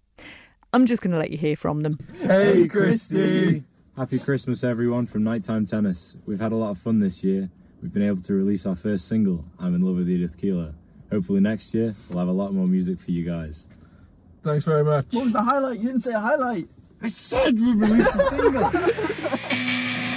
I'm 0.72 0.86
just 0.86 1.02
going 1.02 1.12
to 1.12 1.18
let 1.18 1.30
you 1.30 1.38
hear 1.38 1.56
from 1.56 1.80
them. 1.80 1.98
Hey, 2.20 2.68
Christy! 2.68 3.64
Happy 3.96 4.18
Christmas, 4.18 4.62
everyone, 4.62 5.06
from 5.06 5.24
Nighttime 5.24 5.66
Tennis. 5.66 6.16
We've 6.24 6.40
had 6.40 6.52
a 6.52 6.56
lot 6.56 6.70
of 6.70 6.78
fun 6.78 7.00
this 7.00 7.24
year. 7.24 7.50
We've 7.80 7.92
been 7.92 8.02
able 8.02 8.20
to 8.22 8.34
release 8.34 8.66
our 8.66 8.74
first 8.74 9.06
single, 9.06 9.44
I'm 9.58 9.74
in 9.74 9.82
Love 9.82 9.96
with 9.96 10.10
Edith 10.10 10.36
Keeler. 10.36 10.74
hopefully 11.10 11.40
next 11.40 11.72
year 11.74 11.94
we'll 12.08 12.18
have 12.18 12.28
a 12.28 12.32
lot 12.32 12.52
more 12.52 12.66
music 12.66 12.98
for 13.00 13.10
you 13.12 13.24
guys. 13.24 13.66
Thanks 14.42 14.64
very 14.64 14.84
much. 14.84 15.06
What 15.12 15.24
was 15.24 15.32
the 15.32 15.42
highlight? 15.42 15.78
You 15.78 15.86
didn't 15.86 16.00
say 16.02 16.12
a 16.12 16.20
highlight. 16.20 16.68
I 17.02 17.08
said 17.08 17.54
we 17.54 17.72
released 17.74 18.12
the 18.12 18.24
single. 18.30 18.70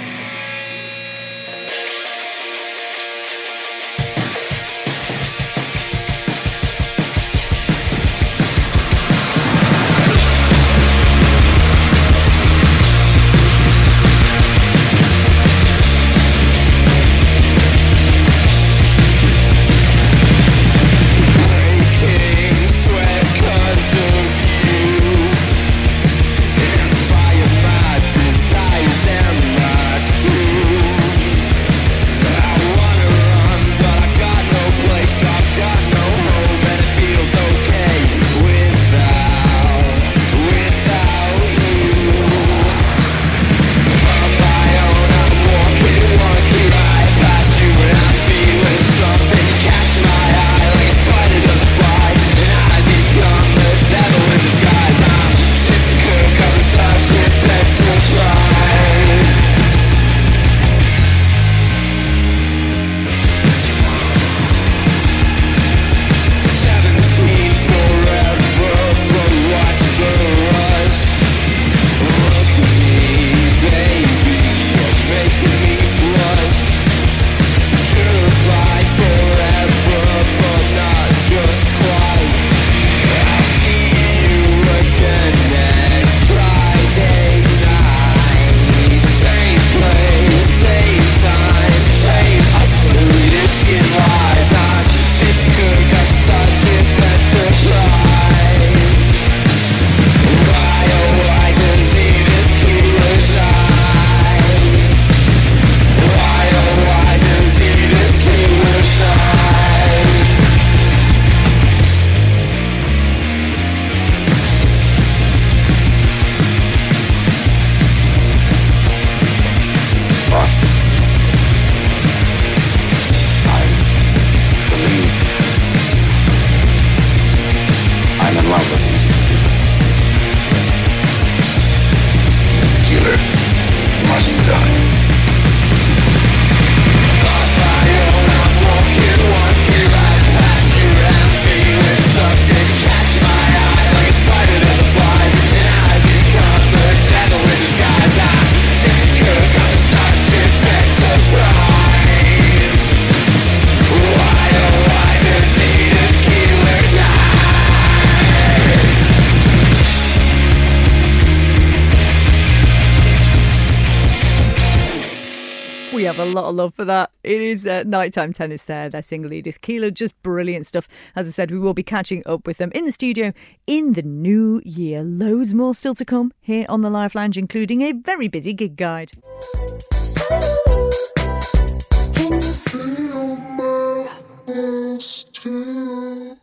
It 167.32 167.40
is 167.40 167.66
uh, 167.66 167.82
nighttime 167.86 168.34
tennis 168.34 168.66
there. 168.66 168.90
Their 168.90 169.00
single 169.00 169.32
Edith 169.32 169.62
Keeler, 169.62 169.90
just 169.90 170.22
brilliant 170.22 170.66
stuff. 170.66 170.86
As 171.16 171.26
I 171.26 171.30
said, 171.30 171.50
we 171.50 171.58
will 171.58 171.72
be 171.72 171.82
catching 171.82 172.22
up 172.26 172.46
with 172.46 172.58
them 172.58 172.70
in 172.74 172.84
the 172.84 172.92
studio 172.92 173.32
in 173.66 173.94
the 173.94 174.02
new 174.02 174.60
year. 174.66 175.02
Loads 175.02 175.54
more 175.54 175.74
still 175.74 175.94
to 175.94 176.04
come 176.04 176.34
here 176.42 176.66
on 176.68 176.82
the 176.82 176.90
Live 176.90 177.14
Lounge, 177.14 177.38
including 177.38 177.80
a 177.80 177.92
very 177.92 178.28
busy 178.28 178.52
gig 178.52 178.76
guide. 178.76 179.12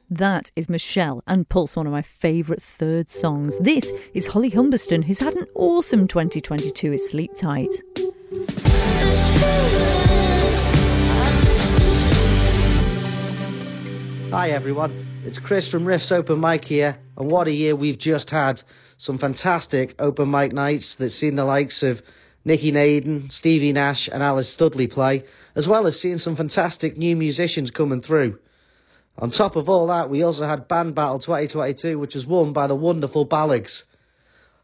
That 0.09 0.49
is 0.55 0.69
Michelle 0.69 1.21
and 1.27 1.47
Pulse, 1.47 1.75
one 1.75 1.85
of 1.85 1.91
my 1.91 2.01
favourite 2.01 2.63
third 2.63 3.11
songs. 3.11 3.59
This 3.59 3.93
is 4.15 4.25
Holly 4.25 4.49
Humberstone, 4.49 5.03
who's 5.03 5.19
had 5.19 5.35
an 5.35 5.45
awesome 5.53 6.07
2022 6.07 6.89
with 6.89 7.01
Sleep 7.01 7.29
Tight. 7.37 7.69
Hi 14.31 14.51
everyone, 14.51 15.07
it's 15.25 15.39
Chris 15.39 15.67
from 15.67 15.85
Riffs 15.85 16.11
Open 16.11 16.39
Mic 16.39 16.63
here, 16.63 16.99
and 17.17 17.31
what 17.31 17.47
a 17.47 17.51
year 17.51 17.75
we've 17.75 17.97
just 17.97 18.29
had. 18.29 18.61
Some 18.97 19.17
fantastic 19.17 19.95
open 19.97 20.29
mic 20.29 20.53
nights 20.53 20.93
that's 20.93 21.15
seen 21.15 21.33
the 21.33 21.45
likes 21.45 21.81
of 21.81 22.03
Nicky 22.45 22.71
Naden, 22.71 23.31
Stevie 23.31 23.73
Nash, 23.73 24.07
and 24.07 24.21
Alice 24.21 24.47
Studley 24.47 24.85
play, 24.85 25.23
as 25.55 25.67
well 25.67 25.87
as 25.87 25.99
seeing 25.99 26.19
some 26.19 26.35
fantastic 26.35 26.95
new 26.95 27.15
musicians 27.15 27.71
coming 27.71 28.01
through. 28.01 28.37
On 29.17 29.31
top 29.31 29.55
of 29.55 29.67
all 29.67 29.87
that, 29.87 30.11
we 30.11 30.21
also 30.21 30.45
had 30.45 30.67
Band 30.67 30.93
Battle 30.93 31.17
2022, 31.17 31.97
which 31.97 32.13
was 32.13 32.27
won 32.27 32.53
by 32.53 32.67
the 32.67 32.75
wonderful 32.75 33.25
Balligs. 33.25 33.83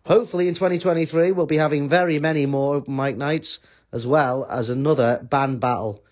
Hopefully 0.05 0.47
in 0.47 0.53
2023, 0.53 1.31
we'll 1.31 1.47
be 1.47 1.57
having 1.57 1.89
very 1.89 2.19
many 2.19 2.45
more 2.45 2.75
open 2.75 2.95
mic 2.95 3.17
nights, 3.17 3.57
as 3.91 4.05
well 4.05 4.45
as 4.47 4.69
another 4.69 5.25
band 5.27 5.59
battle. 5.59 6.04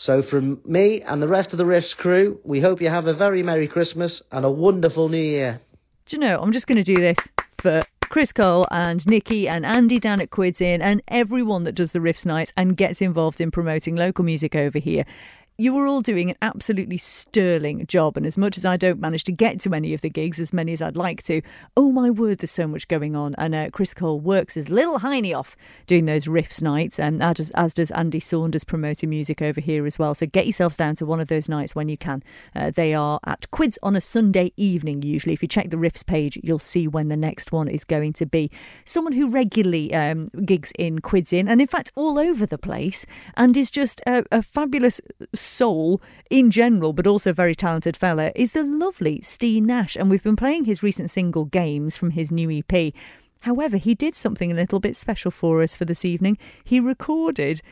So 0.00 0.22
from 0.22 0.60
me 0.64 1.02
and 1.02 1.20
the 1.20 1.26
rest 1.26 1.52
of 1.52 1.58
the 1.58 1.64
Riffs 1.64 1.96
crew, 1.96 2.38
we 2.44 2.60
hope 2.60 2.80
you 2.80 2.88
have 2.88 3.08
a 3.08 3.12
very 3.12 3.42
Merry 3.42 3.66
Christmas 3.66 4.22
and 4.30 4.44
a 4.44 4.50
wonderful 4.50 5.08
New 5.08 5.16
Year. 5.16 5.60
Do 6.06 6.14
you 6.14 6.20
know, 6.20 6.40
I'm 6.40 6.52
just 6.52 6.68
going 6.68 6.78
to 6.78 6.84
do 6.84 7.00
this 7.00 7.18
for 7.60 7.82
Chris 8.02 8.32
Cole 8.32 8.68
and 8.70 9.04
Nikki 9.08 9.48
and 9.48 9.66
Andy 9.66 9.98
down 9.98 10.20
at 10.20 10.30
Quids 10.30 10.60
Inn 10.60 10.80
and 10.80 11.02
everyone 11.08 11.64
that 11.64 11.74
does 11.74 11.90
the 11.90 11.98
Riffs 11.98 12.24
Nights 12.24 12.52
and 12.56 12.76
gets 12.76 13.02
involved 13.02 13.40
in 13.40 13.50
promoting 13.50 13.96
local 13.96 14.24
music 14.24 14.54
over 14.54 14.78
here. 14.78 15.04
You 15.60 15.74
were 15.74 15.88
all 15.88 16.02
doing 16.02 16.30
an 16.30 16.36
absolutely 16.40 16.98
sterling 16.98 17.84
job, 17.88 18.16
and 18.16 18.24
as 18.24 18.38
much 18.38 18.56
as 18.56 18.64
I 18.64 18.76
don't 18.76 19.00
manage 19.00 19.24
to 19.24 19.32
get 19.32 19.58
to 19.62 19.74
any 19.74 19.92
of 19.92 20.02
the 20.02 20.08
gigs, 20.08 20.38
as 20.38 20.52
many 20.52 20.72
as 20.72 20.80
I'd 20.80 20.96
like 20.96 21.20
to, 21.24 21.42
oh 21.76 21.90
my 21.90 22.10
word, 22.10 22.38
there's 22.38 22.52
so 22.52 22.68
much 22.68 22.86
going 22.86 23.16
on. 23.16 23.34
And 23.38 23.56
uh, 23.56 23.70
Chris 23.72 23.92
Cole 23.92 24.20
works 24.20 24.54
his 24.54 24.70
little 24.70 25.00
hiney 25.00 25.36
off 25.36 25.56
doing 25.88 26.04
those 26.04 26.26
riffs 26.26 26.62
nights, 26.62 27.00
and 27.00 27.20
as 27.20 27.50
as 27.56 27.74
does 27.74 27.90
Andy 27.90 28.20
Saunders 28.20 28.62
promoting 28.62 29.10
music 29.10 29.42
over 29.42 29.60
here 29.60 29.84
as 29.84 29.98
well. 29.98 30.14
So 30.14 30.26
get 30.26 30.46
yourselves 30.46 30.76
down 30.76 30.94
to 30.94 31.04
one 31.04 31.18
of 31.18 31.26
those 31.26 31.48
nights 31.48 31.74
when 31.74 31.88
you 31.88 31.98
can. 31.98 32.22
Uh, 32.54 32.70
they 32.70 32.94
are 32.94 33.18
at 33.26 33.50
Quids 33.50 33.80
on 33.82 33.96
a 33.96 34.00
Sunday 34.00 34.52
evening, 34.56 35.02
usually. 35.02 35.32
If 35.32 35.42
you 35.42 35.48
check 35.48 35.70
the 35.70 35.76
riffs 35.76 36.06
page, 36.06 36.38
you'll 36.40 36.60
see 36.60 36.86
when 36.86 37.08
the 37.08 37.16
next 37.16 37.50
one 37.50 37.66
is 37.66 37.82
going 37.82 38.12
to 38.12 38.26
be. 38.26 38.48
Someone 38.84 39.14
who 39.14 39.28
regularly 39.28 39.92
um, 39.92 40.28
gigs 40.44 40.72
in 40.78 41.00
Quids 41.00 41.32
in, 41.32 41.48
and 41.48 41.60
in 41.60 41.66
fact 41.66 41.90
all 41.96 42.16
over 42.16 42.46
the 42.46 42.58
place, 42.58 43.06
and 43.36 43.56
is 43.56 43.72
just 43.72 44.00
a, 44.06 44.22
a 44.30 44.40
fabulous 44.40 45.00
soul 45.48 46.00
in 46.30 46.50
general, 46.50 46.92
but 46.92 47.06
also 47.06 47.32
very 47.32 47.54
talented 47.54 47.96
fella, 47.96 48.32
is 48.34 48.52
the 48.52 48.62
lovely 48.62 49.20
Steve 49.20 49.64
Nash. 49.64 49.96
And 49.96 50.10
we've 50.10 50.22
been 50.22 50.36
playing 50.36 50.64
his 50.64 50.82
recent 50.82 51.10
single 51.10 51.44
Games 51.44 51.96
from 51.96 52.10
his 52.10 52.30
new 52.30 52.50
EP. 52.50 52.92
However, 53.42 53.76
he 53.76 53.94
did 53.94 54.14
something 54.14 54.50
a 54.50 54.54
little 54.54 54.80
bit 54.80 54.96
special 54.96 55.30
for 55.30 55.62
us 55.62 55.76
for 55.76 55.84
this 55.84 56.04
evening. 56.04 56.38
He 56.64 56.80
recorded 56.80 57.62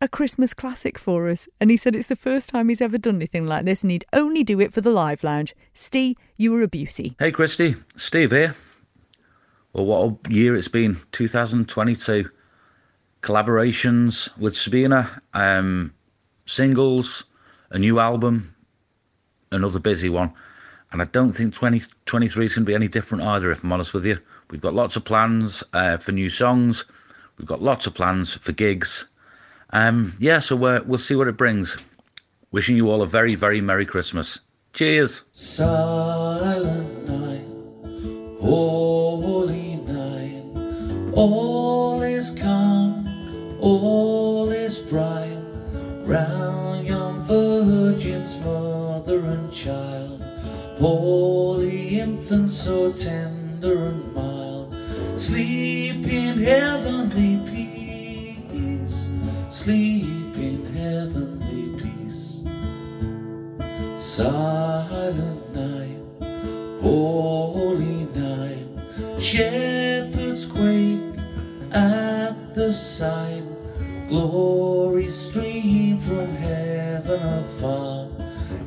a 0.00 0.08
Christmas 0.08 0.52
classic 0.54 0.98
for 0.98 1.28
us. 1.28 1.48
And 1.60 1.70
he 1.70 1.76
said 1.76 1.94
it's 1.94 2.08
the 2.08 2.16
first 2.16 2.48
time 2.48 2.68
he's 2.68 2.80
ever 2.80 2.98
done 2.98 3.16
anything 3.16 3.46
like 3.46 3.64
this 3.64 3.82
and 3.82 3.90
he'd 3.90 4.04
only 4.12 4.44
do 4.44 4.60
it 4.60 4.72
for 4.72 4.80
the 4.80 4.90
live 4.90 5.24
lounge. 5.24 5.54
Steve, 5.74 6.16
you 6.36 6.52
were 6.52 6.62
a 6.62 6.68
beauty. 6.68 7.16
Hey, 7.18 7.30
Christy. 7.30 7.76
Steve 7.96 8.30
here. 8.30 8.56
Well, 9.72 9.86
what 9.86 10.18
a 10.26 10.32
year 10.32 10.56
it's 10.56 10.68
been 10.68 11.00
2022. 11.12 12.30
Collaborations 13.22 14.30
with 14.38 14.56
Sabina, 14.56 15.20
um, 15.34 15.92
singles, 16.46 17.24
a 17.70 17.78
new 17.78 17.98
album, 17.98 18.54
another 19.52 19.78
busy 19.78 20.08
one. 20.08 20.32
And 20.92 21.02
I 21.02 21.04
don't 21.06 21.32
think 21.32 21.54
2023 21.54 22.46
is 22.46 22.54
going 22.54 22.64
to 22.64 22.70
be 22.70 22.74
any 22.74 22.88
different 22.88 23.24
either, 23.24 23.50
if 23.50 23.62
I'm 23.62 23.72
honest 23.72 23.92
with 23.92 24.06
you. 24.06 24.18
We've 24.50 24.60
got 24.60 24.74
lots 24.74 24.96
of 24.96 25.04
plans 25.04 25.62
uh, 25.72 25.98
for 25.98 26.12
new 26.12 26.30
songs. 26.30 26.84
We've 27.36 27.48
got 27.48 27.60
lots 27.60 27.86
of 27.86 27.94
plans 27.94 28.34
for 28.34 28.52
gigs. 28.52 29.06
Um, 29.70 30.16
yeah, 30.20 30.38
so 30.38 30.56
we 30.56 30.78
we'll 30.80 30.98
see 30.98 31.16
what 31.16 31.28
it 31.28 31.36
brings. 31.36 31.76
Wishing 32.52 32.76
you 32.76 32.88
all 32.88 33.02
a 33.02 33.06
very, 33.06 33.34
very 33.34 33.60
Merry 33.60 33.84
Christmas. 33.84 34.40
Cheers. 34.72 35.24
Silent 35.32 37.08
night, 37.08 37.46
holy 38.40 39.76
night, 39.76 41.14
all 41.14 41.55
holy 50.86 51.98
infant 51.98 52.48
so 52.48 52.92
tender 52.92 53.88
and 53.88 54.14
mild, 54.14 54.72
sleep 55.16 56.06
in 56.06 56.38
heavenly 56.38 57.34
peace, 57.50 59.10
sleep 59.50 60.36
in 60.36 60.64
heavenly 60.74 61.82
peace. 61.82 62.44
Silent 63.96 65.42
night, 65.52 66.02
holy 66.80 68.04
night, 68.14 68.68
shepherds 69.20 70.46
quake 70.46 71.18
at 71.72 72.54
the 72.54 72.72
sight, 72.72 73.42
glory 74.06 75.10
stream 75.10 75.98
from 75.98 76.28
heaven 76.36 77.20
afar, 77.42 78.08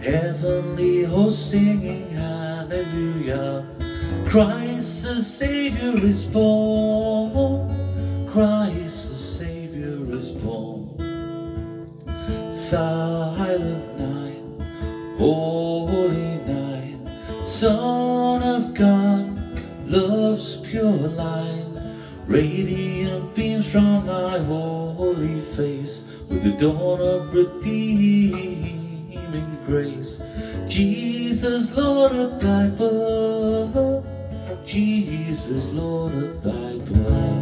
heavenly 0.02 1.06
hosts 1.06 1.52
singing 1.52 2.09
hallelujah. 2.84 3.66
Christ 4.26 5.04
the 5.04 5.22
Savior 5.22 5.94
is 5.96 6.26
born, 6.26 8.26
Christ 8.28 9.10
the 9.10 9.18
Savior 9.18 10.12
is 10.16 10.32
born. 10.32 10.90
Silent 12.54 14.00
night, 14.00 14.42
holy 15.18 16.38
night, 16.46 16.98
Son 17.46 18.44
of 18.44 18.74
God, 18.74 19.38
love's 19.86 20.58
pure 20.58 21.10
light, 21.10 21.68
radiant 22.28 23.36
beams 23.36 23.70
from 23.72 24.06
thy 24.06 24.40
holy 24.40 25.42
face, 25.42 26.06
with 26.30 26.44
the 26.44 26.52
dawn 26.52 27.02
of 27.02 27.34
redeeming 27.34 28.78
grace. 29.66 30.22
Jesus, 30.68 31.19
Lord 31.42 32.12
of 32.12 32.42
thy 32.42 32.68
birth, 32.68 34.04
Jesus, 34.66 35.72
Lord 35.74 36.14
of 36.14 36.44
thy 36.44 36.78
birth. 36.80 37.39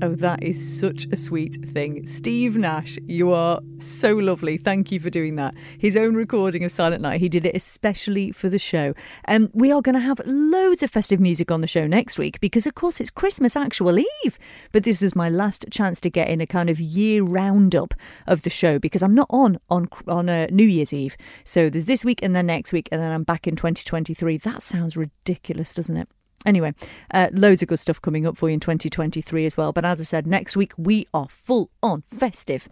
Oh, 0.00 0.14
that 0.14 0.44
is 0.44 0.78
such 0.78 1.06
a 1.10 1.16
sweet 1.16 1.56
thing. 1.64 2.06
Steve 2.06 2.56
Nash, 2.56 2.98
you 3.08 3.32
are 3.32 3.60
so 3.78 4.14
lovely. 4.14 4.56
Thank 4.56 4.92
you 4.92 5.00
for 5.00 5.10
doing 5.10 5.34
that. 5.36 5.54
His 5.76 5.96
own 5.96 6.14
recording 6.14 6.62
of 6.62 6.70
Silent 6.70 7.02
Night, 7.02 7.20
he 7.20 7.28
did 7.28 7.44
it 7.44 7.56
especially 7.56 8.30
for 8.30 8.48
the 8.48 8.60
show. 8.60 8.94
And 9.24 9.46
um, 9.46 9.50
we 9.54 9.72
are 9.72 9.82
going 9.82 9.96
to 9.96 10.00
have 10.00 10.20
loads 10.24 10.84
of 10.84 10.90
festive 10.90 11.18
music 11.18 11.50
on 11.50 11.62
the 11.62 11.66
show 11.66 11.88
next 11.88 12.16
week 12.16 12.38
because, 12.40 12.64
of 12.64 12.76
course, 12.76 13.00
it's 13.00 13.10
Christmas 13.10 13.56
actual 13.56 13.98
Eve. 13.98 14.38
But 14.70 14.84
this 14.84 15.02
is 15.02 15.16
my 15.16 15.28
last 15.28 15.66
chance 15.68 16.00
to 16.02 16.10
get 16.10 16.28
in 16.28 16.40
a 16.40 16.46
kind 16.46 16.70
of 16.70 16.78
year 16.78 17.24
roundup 17.24 17.92
of 18.28 18.42
the 18.42 18.50
show 18.50 18.78
because 18.78 19.02
I'm 19.02 19.16
not 19.16 19.26
on 19.30 19.58
on 19.68 19.88
on 20.06 20.28
uh, 20.28 20.46
New 20.52 20.66
Year's 20.66 20.92
Eve. 20.92 21.16
So 21.42 21.68
there's 21.68 21.86
this 21.86 22.04
week 22.04 22.22
and 22.22 22.36
then 22.36 22.46
next 22.46 22.72
week, 22.72 22.88
and 22.92 23.02
then 23.02 23.10
I'm 23.10 23.24
back 23.24 23.48
in 23.48 23.56
2023. 23.56 24.36
That 24.36 24.62
sounds 24.62 24.96
ridiculous, 24.96 25.74
doesn't 25.74 25.96
it? 25.96 26.08
Anyway, 26.46 26.72
uh, 27.12 27.28
loads 27.32 27.62
of 27.62 27.68
good 27.68 27.78
stuff 27.78 28.00
coming 28.00 28.26
up 28.26 28.36
for 28.36 28.48
you 28.48 28.54
in 28.54 28.60
2023 28.60 29.44
as 29.44 29.56
well. 29.56 29.72
But 29.72 29.84
as 29.84 30.00
I 30.00 30.04
said, 30.04 30.26
next 30.26 30.56
week 30.56 30.72
we 30.76 31.06
are 31.12 31.28
full 31.28 31.70
on 31.82 32.02
festive. 32.02 32.68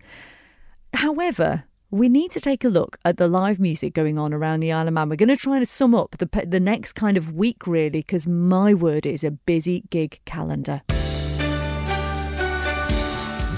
However, 0.95 1.65
we 1.91 2.09
need 2.09 2.31
to 2.33 2.41
take 2.41 2.65
a 2.65 2.69
look 2.69 2.99
at 3.05 3.17
the 3.17 3.29
live 3.29 3.61
music 3.61 3.95
going 3.95 4.19
on 4.19 4.33
around 4.33 4.61
the 4.61 4.73
Isle 4.73 4.89
of 4.89 4.95
Man. 4.95 5.09
We're 5.09 5.17
going 5.17 5.29
to 5.29 5.37
try 5.37 5.59
to 5.59 5.67
sum 5.67 5.95
up 5.95 6.17
the 6.19 6.29
the 6.47 6.61
next 6.61 6.95
kind 6.95 7.17
of 7.17 7.35
week, 7.35 7.67
really, 7.67 7.91
because 7.91 8.27
my 8.27 8.75
word 8.75 9.07
is 9.07 9.25
a 9.25 9.31
busy 9.31 9.85
gig 9.91 10.21
calendar. 10.25 10.83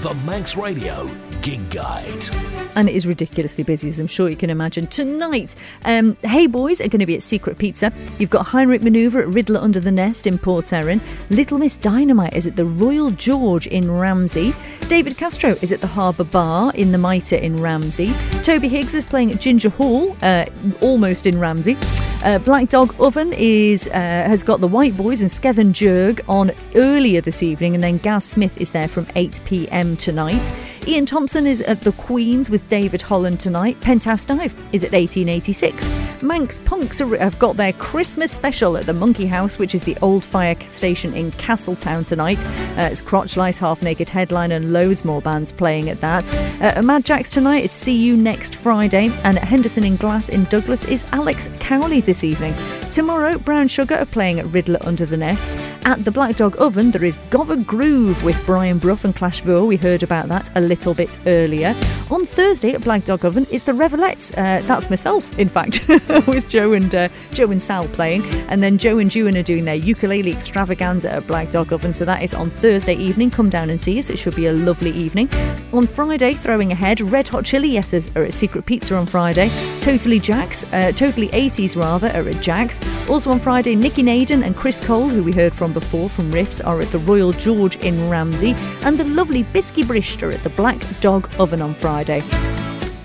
The 0.01 0.13
Manx 0.25 0.55
Radio 0.55 1.09
Gig 1.41 1.69
Guide. 1.69 2.29
And 2.75 2.87
it 2.87 2.95
is 2.95 3.07
ridiculously 3.07 3.63
busy, 3.63 3.87
as 3.87 3.99
I'm 3.99 4.07
sure 4.07 4.29
you 4.29 4.35
can 4.35 4.49
imagine. 4.49 4.87
Tonight, 4.87 5.55
um, 5.85 6.15
Hey 6.21 6.47
Boys 6.47 6.79
are 6.81 6.87
going 6.87 6.99
to 6.99 7.05
be 7.05 7.15
at 7.15 7.23
Secret 7.23 7.57
Pizza. 7.57 7.91
You've 8.17 8.29
got 8.29 8.47
Heinrich 8.47 8.83
Maneuver 8.83 9.21
at 9.21 9.27
Riddler 9.27 9.59
Under 9.59 9.79
the 9.79 9.91
Nest 9.91 10.27
in 10.27 10.37
Port 10.37 10.71
Erin. 10.71 11.01
Little 11.29 11.57
Miss 11.57 11.75
Dynamite 11.75 12.35
is 12.35 12.45
at 12.45 12.55
the 12.55 12.65
Royal 12.65 13.11
George 13.11 13.67
in 13.67 13.89
Ramsey. 13.91 14.53
David 14.87 15.17
Castro 15.17 15.55
is 15.61 15.71
at 15.71 15.81
the 15.81 15.87
Harbour 15.87 16.23
Bar 16.23 16.71
in 16.75 16.91
the 16.91 16.97
Mitre 16.97 17.37
in 17.37 17.61
Ramsey. 17.61 18.13
Toby 18.43 18.67
Higgs 18.67 18.93
is 18.93 19.05
playing 19.05 19.31
at 19.31 19.41
Ginger 19.41 19.69
Hall, 19.69 20.15
uh, 20.21 20.45
almost 20.81 21.25
in 21.25 21.39
Ramsey. 21.39 21.77
Uh, 22.23 22.37
Black 22.37 22.67
Dog 22.67 22.93
Oven 22.99 23.33
is 23.37 23.87
uh, 23.87 23.91
has 23.93 24.43
got 24.43 24.59
the 24.59 24.67
White 24.67 24.97
Boys 24.97 25.21
and 25.21 25.31
Skethen 25.31 25.71
Jurg 25.71 26.19
on 26.27 26.51
earlier 26.75 27.21
this 27.21 27.41
evening, 27.41 27.75
and 27.75 27.83
then 27.83 27.97
Gaz 27.97 28.25
Smith 28.25 28.59
is 28.59 28.73
there 28.73 28.89
from 28.89 29.07
8 29.15 29.39
pm 29.45 29.95
tonight. 29.95 30.51
Ian 30.89 31.05
Thompson 31.05 31.45
is 31.45 31.61
at 31.61 31.81
the 31.81 31.91
Queen's 31.91 32.49
with 32.49 32.67
David 32.67 33.03
Holland 33.03 33.39
tonight. 33.39 33.79
Penthouse 33.79 34.25
Dive 34.25 34.55
is 34.73 34.83
at 34.83 34.91
1886. 34.91 35.87
Manx 36.23 36.57
Punks 36.57 36.97
have 36.97 37.37
got 37.37 37.57
their 37.57 37.73
Christmas 37.73 38.31
special 38.31 38.75
at 38.75 38.87
the 38.87 38.93
Monkey 38.93 39.27
House, 39.27 39.59
which 39.59 39.75
is 39.75 39.83
the 39.83 39.95
old 40.01 40.25
fire 40.25 40.59
station 40.61 41.13
in 41.13 41.29
Castletown 41.33 42.05
tonight. 42.05 42.43
Uh, 42.75 42.89
it's 42.91 43.01
Crotch 43.01 43.37
Lice, 43.37 43.59
Half 43.59 43.83
Naked 43.83 44.09
Headline, 44.09 44.51
and 44.51 44.73
loads 44.73 45.05
more 45.05 45.21
bands 45.21 45.51
playing 45.51 45.89
at 45.89 46.01
that. 46.01 46.27
Uh, 46.59 46.81
Mad 46.81 47.05
Jacks 47.05 47.29
tonight, 47.29 47.65
it's 47.65 47.73
See 47.75 47.95
You 47.95 48.17
Next 48.17 48.55
Friday, 48.55 49.09
and 49.23 49.37
at 49.37 49.43
Henderson 49.43 49.83
in 49.83 49.95
Glass 49.95 50.29
in 50.29 50.45
Douglas 50.45 50.85
is 50.85 51.03
Alex 51.11 51.51
Cowley 51.59 52.01
this 52.01 52.23
evening. 52.23 52.55
Tomorrow, 52.89 53.37
Brown 53.37 53.67
Sugar 53.67 53.95
are 53.95 54.05
playing 54.05 54.39
at 54.39 54.47
Riddler 54.47 54.79
Under 54.81 55.05
the 55.05 55.17
Nest. 55.17 55.55
At 55.85 56.03
the 56.03 56.11
Black 56.11 56.35
Dog 56.35 56.59
Oven, 56.59 56.89
there 56.89 57.05
is 57.05 57.19
Gover 57.29 57.63
Groove 57.63 58.23
with 58.23 58.43
Brian 58.47 58.79
Bruff 58.79 59.05
and 59.05 59.15
Clash 59.15 59.43
Vooar. 59.43 59.67
We 59.67 59.77
heard 59.77 60.01
about 60.01 60.27
that 60.29 60.49
a 60.55 60.61
little 60.61 60.78
bit 60.79 61.17
earlier. 61.27 61.75
On 62.09 62.25
Thursday 62.25 62.73
at 62.73 62.81
Black 62.81 63.05
Dog 63.05 63.23
Oven, 63.23 63.45
it's 63.51 63.65
the 63.65 63.71
Revelettes. 63.71 64.31
Uh, 64.31 64.65
that's 64.65 64.89
myself, 64.89 65.37
in 65.37 65.47
fact, 65.47 65.87
with 66.27 66.47
Joe 66.47 66.73
and 66.73 66.93
uh, 66.95 67.09
Joe 67.31 67.51
and 67.51 67.61
Sal 67.61 67.87
playing, 67.89 68.23
and 68.49 68.63
then 68.63 68.79
Joe 68.79 68.97
and 68.97 69.13
Juan 69.13 69.37
are 69.37 69.43
doing 69.43 69.65
their 69.65 69.75
ukulele 69.75 70.31
extravaganza 70.31 71.11
at 71.11 71.27
Black 71.27 71.51
Dog 71.51 71.71
Oven. 71.71 71.93
So 71.93 72.05
that 72.05 72.23
is 72.23 72.33
on 72.33 72.49
Thursday 72.49 72.95
evening. 72.95 73.29
Come 73.29 73.49
down 73.49 73.69
and 73.69 73.79
see 73.79 73.99
us. 73.99 74.09
It 74.09 74.17
should 74.17 74.35
be 74.35 74.47
a 74.47 74.53
lovely 74.53 74.91
evening. 74.91 75.29
On 75.71 75.85
Friday, 75.85 76.33
throwing 76.33 76.71
ahead, 76.71 76.99
Red 77.01 77.27
Hot 77.27 77.45
Chili 77.45 77.69
Yeses 77.69 78.15
are 78.15 78.23
at 78.23 78.33
Secret 78.33 78.65
Pizza 78.65 78.95
on 78.95 79.05
Friday. 79.05 79.49
Totally 79.81 80.19
Jacks, 80.19 80.63
uh, 80.73 80.91
Totally 80.95 81.27
80s 81.29 81.75
rather, 81.75 82.07
are 82.09 82.27
at 82.27 82.41
Jack's. 82.41 82.79
Also 83.07 83.29
on 83.31 83.39
Friday, 83.39 83.75
Nicky 83.75 84.01
Naden 84.03 84.43
and 84.43 84.55
Chris 84.55 84.81
Cole, 84.81 85.09
who 85.09 85.23
we 85.23 85.31
heard 85.31 85.53
from 85.53 85.73
before 85.73 86.09
from 86.09 86.31
Riffs, 86.31 86.65
are 86.65 86.79
at 86.79 86.87
the 86.87 86.99
Royal 86.99 87.31
George 87.33 87.75
in 87.77 88.09
Ramsey, 88.09 88.53
and 88.81 88.97
the 88.97 89.03
lovely 89.03 89.43
Biskee 89.43 89.83
Brisht 89.83 90.23
are 90.23 90.31
at 90.31 90.43
the 90.43 90.49
Black 90.49 90.68
Dog 91.01 91.29
Oven 91.39 91.61
on 91.61 91.73
Friday. 91.73 92.21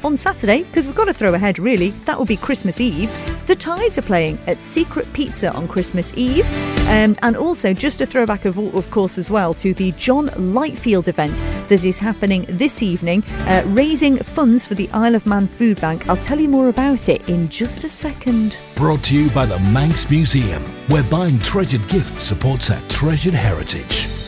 On 0.02 0.16
Saturday, 0.16 0.64
because 0.64 0.86
we've 0.86 0.94
got 0.94 1.06
to 1.06 1.14
throw 1.14 1.32
ahead 1.32 1.58
really, 1.58 1.90
that 2.04 2.18
will 2.18 2.26
be 2.26 2.36
Christmas 2.36 2.80
Eve. 2.80 3.10
The 3.46 3.54
Tides 3.54 3.96
are 3.98 4.02
playing 4.02 4.38
at 4.46 4.60
Secret 4.60 5.10
Pizza 5.12 5.52
on 5.52 5.68
Christmas 5.68 6.12
Eve. 6.16 6.46
Um, 6.88 7.16
and 7.22 7.36
also, 7.36 7.72
just 7.72 8.00
a 8.00 8.06
throwback, 8.06 8.44
of, 8.44 8.58
of 8.58 8.90
course, 8.90 9.16
as 9.16 9.30
well, 9.30 9.54
to 9.54 9.72
the 9.72 9.92
John 9.92 10.28
Lightfield 10.28 11.08
event 11.08 11.36
that 11.68 11.84
is 11.84 11.98
happening 11.98 12.44
this 12.48 12.82
evening, 12.82 13.24
uh, 13.46 13.62
raising 13.66 14.18
funds 14.18 14.66
for 14.66 14.74
the 14.74 14.90
Isle 14.90 15.14
of 15.14 15.26
Man 15.26 15.46
Food 15.46 15.80
Bank. 15.80 16.08
I'll 16.08 16.16
tell 16.16 16.38
you 16.40 16.48
more 16.48 16.68
about 16.68 17.08
it 17.08 17.28
in 17.28 17.48
just 17.48 17.84
a 17.84 17.88
second. 17.88 18.58
Brought 18.76 19.04
to 19.04 19.14
you 19.14 19.30
by 19.30 19.46
the 19.46 19.58
Manx 19.58 20.10
Museum, 20.10 20.62
where 20.88 21.04
buying 21.04 21.38
treasured 21.38 21.86
gifts 21.88 22.24
supports 22.24 22.70
our 22.70 22.80
treasured 22.88 23.34
heritage. 23.34 24.23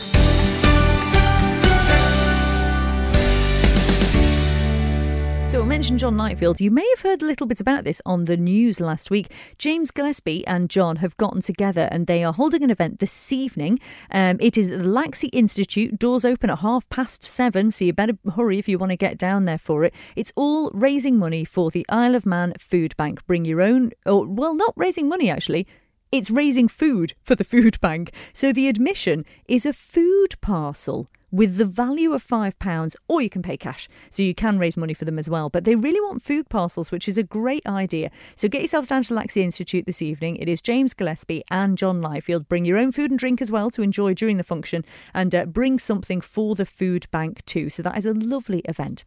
So 5.47 5.61
I 5.61 5.65
mentioned 5.65 5.99
John 5.99 6.17
Lightfield. 6.17 6.59
You 6.59 6.69
may 6.71 6.85
have 6.89 6.99
heard 6.99 7.21
a 7.21 7.25
little 7.25 7.47
bit 7.47 7.61
about 7.61 7.85
this 7.85 8.01
on 8.05 8.25
the 8.25 8.35
news 8.35 8.81
last 8.81 9.09
week. 9.09 9.31
James 9.57 9.91
Gillespie 9.91 10.45
and 10.45 10.69
John 10.69 10.97
have 10.97 11.15
gotten 11.15 11.41
together 11.41 11.87
and 11.89 12.05
they 12.05 12.21
are 12.25 12.33
holding 12.33 12.63
an 12.63 12.69
event 12.69 12.99
this 12.99 13.31
evening. 13.31 13.79
Um, 14.11 14.35
it 14.41 14.57
is 14.57 14.69
at 14.69 14.79
the 14.79 14.85
Laxey 14.85 15.29
Institute. 15.31 15.97
Doors 15.97 16.25
open 16.25 16.49
at 16.49 16.59
half 16.59 16.87
past 16.89 17.23
seven, 17.23 17.71
so 17.71 17.85
you 17.85 17.93
better 17.93 18.17
hurry 18.35 18.59
if 18.59 18.67
you 18.67 18.77
want 18.77 18.89
to 18.89 18.97
get 18.97 19.17
down 19.17 19.45
there 19.45 19.57
for 19.57 19.85
it. 19.85 19.93
It's 20.17 20.33
all 20.35 20.69
raising 20.73 21.17
money 21.17 21.45
for 21.45 21.71
the 21.71 21.85
Isle 21.87 22.15
of 22.15 22.25
Man 22.25 22.53
Food 22.59 22.93
Bank. 22.97 23.25
Bring 23.25 23.45
your 23.45 23.61
own, 23.61 23.91
or 24.05 24.27
well, 24.27 24.53
not 24.53 24.73
raising 24.75 25.07
money 25.07 25.29
actually. 25.29 25.65
It's 26.11 26.29
raising 26.29 26.67
food 26.67 27.13
for 27.23 27.35
the 27.35 27.45
food 27.45 27.79
bank. 27.79 28.11
So 28.33 28.51
the 28.51 28.67
admission 28.67 29.23
is 29.47 29.65
a 29.65 29.71
food 29.71 30.35
parcel 30.41 31.07
with 31.31 31.57
the 31.57 31.65
value 31.65 32.13
of 32.13 32.25
£5, 32.25 32.95
or 33.07 33.21
you 33.21 33.29
can 33.29 33.41
pay 33.41 33.57
cash. 33.57 33.89
So 34.09 34.23
you 34.23 34.33
can 34.33 34.57
raise 34.57 34.77
money 34.77 34.93
for 34.93 35.05
them 35.05 35.19
as 35.19 35.29
well. 35.29 35.49
But 35.49 35.65
they 35.65 35.75
really 35.75 36.01
want 36.01 36.21
food 36.21 36.49
parcels, 36.49 36.91
which 36.91 37.07
is 37.07 37.17
a 37.17 37.23
great 37.23 37.65
idea. 37.67 38.11
So 38.35 38.47
get 38.47 38.61
yourselves 38.61 38.89
down 38.89 39.03
to 39.03 39.13
Laxey 39.13 39.41
Institute 39.41 39.85
this 39.85 40.01
evening. 40.01 40.37
It 40.37 40.49
is 40.49 40.61
James 40.61 40.93
Gillespie 40.93 41.43
and 41.49 41.77
John 41.77 42.01
Lightfield. 42.01 42.47
Bring 42.47 42.65
your 42.65 42.77
own 42.77 42.91
food 42.91 43.11
and 43.11 43.19
drink 43.19 43.41
as 43.41 43.51
well 43.51 43.69
to 43.71 43.81
enjoy 43.81 44.13
during 44.13 44.37
the 44.37 44.43
function 44.43 44.85
and 45.13 45.33
uh, 45.33 45.45
bring 45.45 45.79
something 45.79 46.21
for 46.21 46.55
the 46.55 46.65
food 46.65 47.07
bank 47.11 47.43
too. 47.45 47.69
So 47.69 47.83
that 47.83 47.97
is 47.97 48.05
a 48.05 48.13
lovely 48.13 48.59
event. 48.65 49.03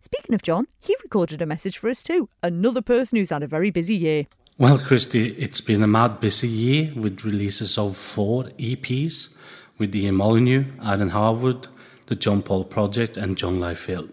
Speaking 0.00 0.34
of 0.34 0.42
John, 0.42 0.66
he 0.80 0.96
recorded 1.02 1.40
a 1.40 1.46
message 1.46 1.78
for 1.78 1.88
us 1.88 2.02
too. 2.02 2.28
Another 2.42 2.82
person 2.82 3.18
who's 3.18 3.30
had 3.30 3.42
a 3.42 3.46
very 3.46 3.70
busy 3.70 3.94
year. 3.94 4.26
Well, 4.58 4.78
Christy, 4.78 5.28
it's 5.34 5.60
been 5.60 5.82
a 5.82 5.86
mad 5.86 6.20
busy 6.20 6.48
year 6.48 6.92
with 6.94 7.24
releases 7.24 7.78
of 7.78 7.96
four 7.96 8.44
EPs 8.58 9.30
with 9.80 9.96
Ian 9.96 10.14
Molyneux, 10.16 10.66
Adam 10.84 11.08
Harwood, 11.08 11.66
the 12.06 12.14
John 12.14 12.42
Paul 12.42 12.64
Project, 12.64 13.16
and 13.16 13.36
John 13.36 13.58
Lightfield. 13.58 14.10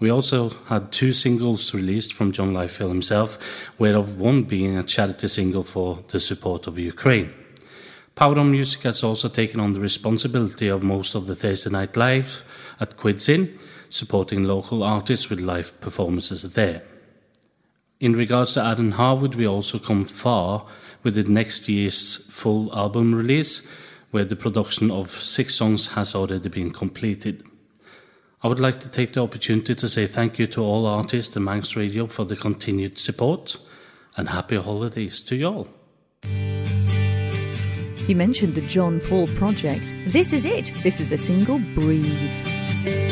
We 0.00 0.10
also 0.10 0.48
had 0.66 0.90
two 0.90 1.12
singles 1.12 1.72
released 1.72 2.12
from 2.12 2.32
John 2.32 2.52
Lightfield 2.54 2.88
himself, 2.88 3.38
whereof 3.78 4.18
one 4.18 4.42
being 4.42 4.76
a 4.76 4.82
charity 4.82 5.28
single 5.28 5.62
for 5.62 6.02
the 6.08 6.18
support 6.18 6.66
of 6.66 6.78
Ukraine. 6.78 7.32
Power 8.14 8.38
on 8.38 8.50
Music 8.50 8.82
has 8.82 9.02
also 9.02 9.28
taken 9.28 9.60
on 9.60 9.74
the 9.74 9.80
responsibility 9.80 10.68
of 10.68 10.82
most 10.82 11.14
of 11.14 11.26
the 11.26 11.36
Thursday 11.36 11.70
Night 11.70 11.96
Live 11.96 12.42
at 12.80 12.96
Quids 12.96 13.28
Inn, 13.28 13.58
supporting 13.90 14.44
local 14.44 14.82
artists 14.82 15.28
with 15.28 15.40
live 15.40 15.78
performances 15.80 16.42
there. 16.42 16.82
In 18.00 18.14
regards 18.16 18.54
to 18.54 18.64
Adam 18.64 18.92
Harwood, 18.92 19.34
we 19.34 19.46
also 19.46 19.78
come 19.78 20.04
far 20.04 20.66
with 21.02 21.14
the 21.14 21.22
next 21.24 21.68
year's 21.68 22.16
full 22.28 22.74
album 22.74 23.14
release, 23.14 23.62
where 24.12 24.24
the 24.24 24.36
production 24.36 24.90
of 24.90 25.10
six 25.10 25.54
songs 25.56 25.88
has 25.88 26.14
already 26.14 26.48
been 26.48 26.70
completed. 26.70 27.42
I 28.42 28.48
would 28.48 28.60
like 28.60 28.78
to 28.80 28.88
take 28.88 29.14
the 29.14 29.22
opportunity 29.22 29.74
to 29.74 29.88
say 29.88 30.06
thank 30.06 30.38
you 30.38 30.46
to 30.48 30.62
all 30.62 30.86
artists 30.86 31.34
and 31.34 31.44
Manx 31.44 31.76
Radio 31.76 32.06
for 32.06 32.24
the 32.24 32.36
continued 32.36 32.98
support 32.98 33.56
and 34.16 34.28
happy 34.28 34.56
holidays 34.56 35.20
to 35.22 35.34
you 35.34 35.46
all. 35.46 35.68
You 38.06 38.16
mentioned 38.16 38.54
the 38.54 38.60
John 38.62 39.00
Paul 39.00 39.28
Project. 39.28 39.94
This 40.08 40.32
is 40.32 40.44
it. 40.44 40.72
This 40.82 41.00
is 41.00 41.08
the 41.08 41.18
single 41.18 41.58
Breathe. 41.74 43.11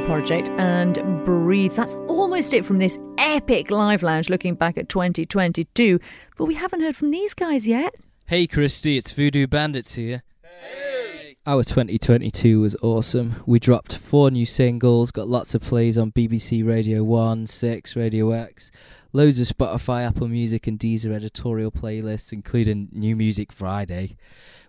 Paul 0.00 0.06
Project 0.06 0.48
and 0.50 1.24
Breathe. 1.24 1.72
That's 1.72 1.94
almost 2.08 2.54
it 2.54 2.64
from 2.64 2.78
this 2.78 2.98
epic 3.18 3.70
live 3.70 4.02
lounge 4.02 4.28
looking 4.30 4.54
back 4.54 4.78
at 4.78 4.88
2022. 4.88 5.98
But 6.36 6.46
we 6.46 6.54
haven't 6.54 6.80
heard 6.80 6.96
from 6.96 7.10
these 7.10 7.34
guys 7.34 7.66
yet. 7.66 7.94
Hey 8.26 8.46
Christy, 8.46 8.96
it's 8.96 9.12
Voodoo 9.12 9.46
Bandits 9.46 9.94
here. 9.94 10.22
Hey. 10.42 11.36
Our 11.46 11.64
2022 11.64 12.60
was 12.60 12.76
awesome. 12.82 13.42
We 13.46 13.58
dropped 13.58 13.96
four 13.96 14.30
new 14.30 14.46
singles, 14.46 15.10
got 15.10 15.28
lots 15.28 15.54
of 15.54 15.62
plays 15.62 15.98
on 15.98 16.12
BBC 16.12 16.66
Radio 16.66 17.02
1, 17.02 17.46
6, 17.46 17.96
Radio 17.96 18.30
X, 18.30 18.70
loads 19.12 19.40
of 19.40 19.48
Spotify, 19.48 20.06
Apple 20.06 20.28
Music, 20.28 20.66
and 20.66 20.78
Deezer 20.78 21.12
editorial 21.12 21.72
playlists, 21.72 22.32
including 22.32 22.88
New 22.92 23.16
Music 23.16 23.52
Friday. 23.52 24.16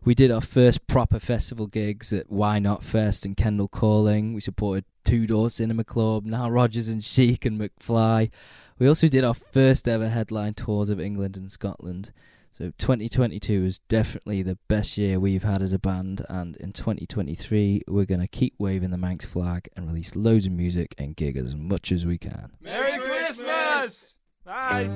We 0.04 0.16
did 0.16 0.32
our 0.32 0.42
first 0.42 0.88
proper 0.88 1.20
festival 1.20 1.68
gigs 1.68 2.12
at 2.12 2.28
Why 2.28 2.58
Not 2.58 2.84
Fest 2.84 3.24
and 3.24 3.38
Kendal 3.38 3.68
Calling. 3.68 4.34
We 4.34 4.42
supported 4.42 4.86
Two 5.06 5.28
Door 5.28 5.52
Cinema 5.52 5.84
Club, 5.84 6.26
Nile 6.26 6.50
Rodgers 6.50 6.88
and 6.88 7.04
Chic 7.04 7.46
and 7.46 7.62
McFly. 7.62 8.32
We 8.80 8.88
also 8.88 9.08
did 9.08 9.24
our 9.24 9.36
first 9.36 9.88
ever 9.88 10.10
headline 10.10 10.56
tours 10.56 10.90
of 10.90 11.00
England 11.00 11.38
and 11.38 11.52
Scotland. 11.52 12.12
So 12.52 12.72
2022 12.80 13.64
is 13.64 13.78
definitely 13.78 14.42
the 14.42 14.58
best 14.68 14.98
year 14.98 15.20
we've 15.20 15.44
had 15.44 15.62
as 15.62 15.72
a 15.72 15.80
band, 15.80 16.26
and 16.28 16.58
in 16.58 16.74
2023 16.74 17.84
we're 17.88 18.06
going 18.06 18.22
to 18.22 18.28
keep 18.28 18.56
waving 18.58 18.90
the 18.90 18.98
Manx 18.98 19.24
flag 19.24 19.70
and 19.78 19.88
release 19.88 20.16
loads 20.16 20.48
of 20.48 20.52
music 20.52 20.96
and 20.98 21.16
gig 21.16 21.38
as 21.38 21.56
much 21.56 21.92
as 21.92 22.08
we 22.08 22.18
can. 22.18 22.54
Merry 22.60 22.98
Christmas! 22.98 24.16
Bye! 24.44 24.90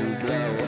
To 0.00 0.24
blow. 0.24 0.59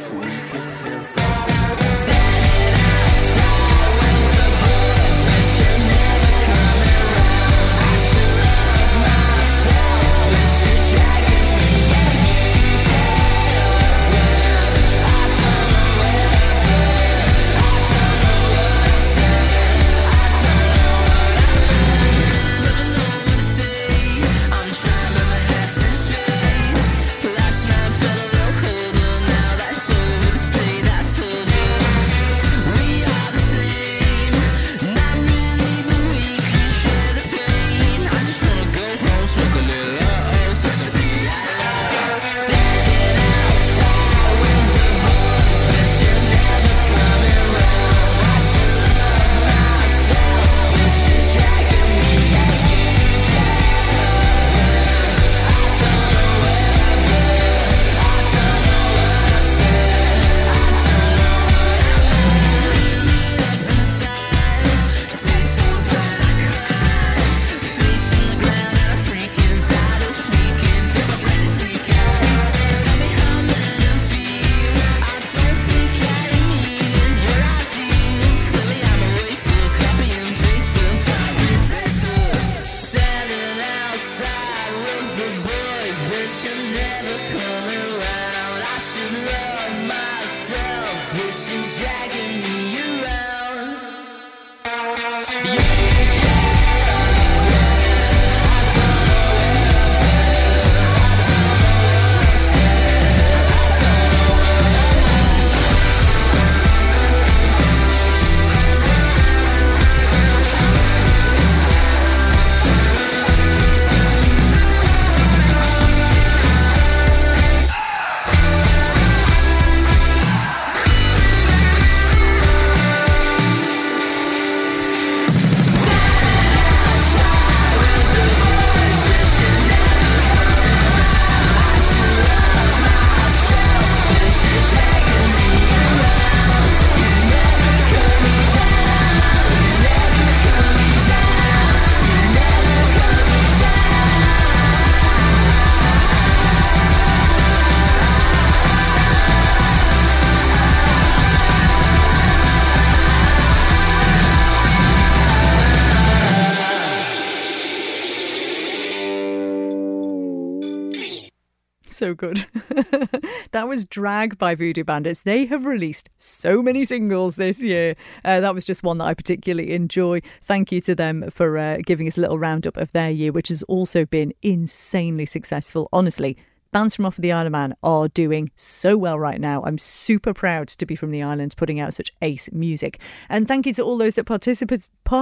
So 162.02 162.14
good. 162.14 162.46
that 163.52 163.68
was 163.68 163.84
Drag 163.84 164.36
by 164.36 164.56
Voodoo 164.56 164.82
Bandits. 164.82 165.20
They 165.20 165.46
have 165.46 165.66
released 165.66 166.10
so 166.16 166.60
many 166.60 166.84
singles 166.84 167.36
this 167.36 167.62
year. 167.62 167.94
Uh, 168.24 168.40
that 168.40 168.56
was 168.56 168.64
just 168.64 168.82
one 168.82 168.98
that 168.98 169.04
I 169.04 169.14
particularly 169.14 169.72
enjoy. 169.72 170.20
Thank 170.42 170.72
you 170.72 170.80
to 170.80 170.96
them 170.96 171.30
for 171.30 171.56
uh, 171.56 171.76
giving 171.86 172.08
us 172.08 172.18
a 172.18 172.20
little 172.20 172.40
roundup 172.40 172.76
of 172.76 172.90
their 172.90 173.08
year, 173.08 173.30
which 173.30 173.50
has 173.50 173.62
also 173.68 174.04
been 174.04 174.34
insanely 174.42 175.26
successful. 175.26 175.88
Honestly, 175.92 176.36
bands 176.72 176.96
from 176.96 177.04
off 177.04 177.18
of 177.18 177.22
the 177.22 177.30
Isle 177.30 177.46
of 177.46 177.52
Man 177.52 177.74
are 177.82 178.08
doing 178.08 178.50
so 178.56 178.96
well 178.96 179.18
right 179.18 179.40
now. 179.40 179.62
I'm 179.62 179.78
super 179.78 180.32
proud 180.32 180.68
to 180.68 180.86
be 180.86 180.96
from 180.96 181.10
the 181.10 181.22
island 181.22 181.54
putting 181.56 181.78
out 181.78 181.94
such 181.94 182.10
ace 182.22 182.50
music. 182.50 182.98
And 183.28 183.46
thank 183.46 183.66
you 183.66 183.74
to 183.74 183.82
all 183.82 183.98
those 183.98 184.14
that 184.14 184.24
pa- 184.24 184.38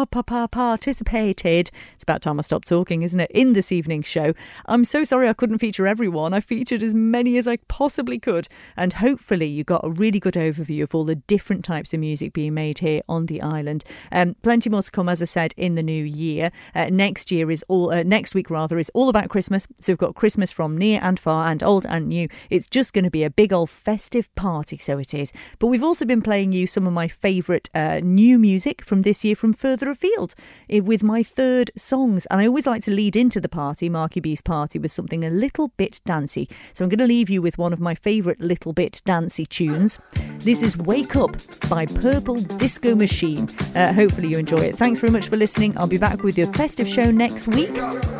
pa- 0.07 0.23
pa- 0.23 0.47
participated. 0.47 1.71
It's 1.95 2.05
about 2.05 2.23
time 2.23 2.39
I 2.39 2.43
stopped 2.43 2.69
talking, 2.69 3.03
isn't 3.03 3.19
it? 3.19 3.31
In 3.33 3.53
this 3.55 3.73
evening's 3.73 4.07
show. 4.07 4.33
I'm 4.67 4.85
so 4.85 5.03
sorry 5.03 5.29
I 5.29 5.33
couldn't 5.33 5.59
feature 5.59 5.89
everyone. 5.89 6.33
I 6.33 6.41
featured 6.41 6.85
as 6.85 6.95
many 6.95 7.37
as 7.37 7.49
I 7.49 7.57
possibly 7.69 8.21
could. 8.21 8.49
And 8.77 8.93
hopefully 8.95 9.47
you 9.47 9.65
got 9.65 9.85
a 9.85 9.91
really 9.91 10.21
good 10.21 10.35
overview 10.35 10.85
of 10.85 10.95
all 10.95 11.05
the 11.05 11.17
different 11.17 11.65
types 11.65 11.93
of 11.93 11.99
music 11.99 12.33
being 12.33 12.55
made 12.55 12.79
here 12.79 13.03
on 13.09 13.27
the 13.27 13.43
island. 13.43 13.83
Um, 14.13 14.37
plenty 14.43 14.71
more 14.71 14.83
to 14.83 14.91
come, 14.91 15.09
as 15.09 15.21
I 15.21 15.25
said, 15.25 15.55
in 15.57 15.75
the 15.75 15.83
new 15.83 16.05
year. 16.05 16.53
Uh, 16.77 16.87
next 16.91 17.33
year 17.33 17.51
is 17.51 17.65
all, 17.67 17.91
uh, 17.91 18.05
next 18.05 18.37
week 18.37 18.51
rather, 18.51 18.79
is 18.79 18.91
all 18.95 19.09
about 19.09 19.31
Christmas. 19.31 19.67
So 19.81 19.93
we've 19.93 19.99
got 19.99 20.15
Christmas 20.15 20.53
from 20.53 20.79
near 20.79 21.01
and 21.03 21.19
far 21.19 21.40
and 21.47 21.63
old 21.63 21.87
and 21.87 22.09
new. 22.09 22.29
It's 22.49 22.67
just 22.67 22.93
going 22.93 23.05
to 23.05 23.11
be 23.11 23.25
a 23.25 23.31
big 23.31 23.53
old 23.53 23.71
festive 23.71 24.35
party, 24.35 24.79
so 24.79 24.99
it 24.99 25.15
is. 25.15 25.33
But 25.59 25.69
we've 25.69 25.85
also 25.85 26.05
been 26.05 26.23
playing 26.23 26.53
you 26.53 26.67
some 26.67 26.87
of 26.87 26.93
my 26.93 27.09
favourite 27.09 27.69
uh, 27.75 28.01
new 28.03 28.39
music 28.39 28.85
from 28.85 29.03
this 29.03 29.25
year 29.25 29.35
from 29.35 29.53
further 29.53 29.91
afield 29.91 30.35
with 30.69 31.03
my 31.03 31.23
third 31.23 31.71
songs. 31.77 32.27
And 32.27 32.41
I 32.41 32.47
always 32.47 32.67
like 32.67 32.83
to 32.85 32.91
lead 32.91 33.17
into 33.17 33.41
the 33.41 33.49
party, 33.49 33.89
Marky 33.89 34.21
B's 34.21 34.43
party, 34.43 34.79
with 34.79 34.93
something 34.93 35.25
a 35.25 35.31
little 35.31 35.69
bit 35.77 36.01
dancey. 36.05 36.49
So 36.73 36.85
I'm 36.85 36.89
going 36.89 36.99
to 36.99 37.07
leave 37.07 37.31
you 37.31 37.43
with 37.43 37.59
one 37.59 37.73
of 37.73 37.81
my 37.81 37.95
favourite 37.95 38.41
little 38.41 38.73
bit 38.73 39.03
dancey 39.05 39.47
tunes. 39.47 39.99
This 40.39 40.63
is 40.63 40.77
Wake 40.77 41.17
Up 41.17 41.37
by 41.69 41.87
Purple 41.87 42.37
Disco 42.37 42.95
Machine. 42.95 43.49
Uh, 43.75 43.93
hopefully 43.93 44.29
you 44.29 44.39
enjoy 44.39 44.59
it. 44.59 44.77
Thanks 44.77 45.01
very 45.01 45.13
much 45.13 45.29
for 45.29 45.37
listening. 45.37 45.77
I'll 45.77 45.87
be 45.87 45.99
back 45.99 46.23
with 46.23 46.39
your 46.39 46.53
festive 46.53 46.89
show 46.89 47.11
next 47.11 47.49
week. 47.49 47.77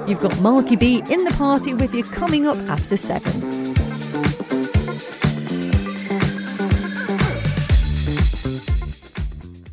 You've 0.07 0.21
got 0.21 0.39
Marky 0.41 0.77
B 0.77 1.03
in 1.11 1.25
the 1.25 1.35
party 1.37 1.75
with 1.75 1.95
you 1.95 2.05
coming 2.05 2.47
up 2.47 2.59
after 2.69 2.97
seven. 3.11 3.75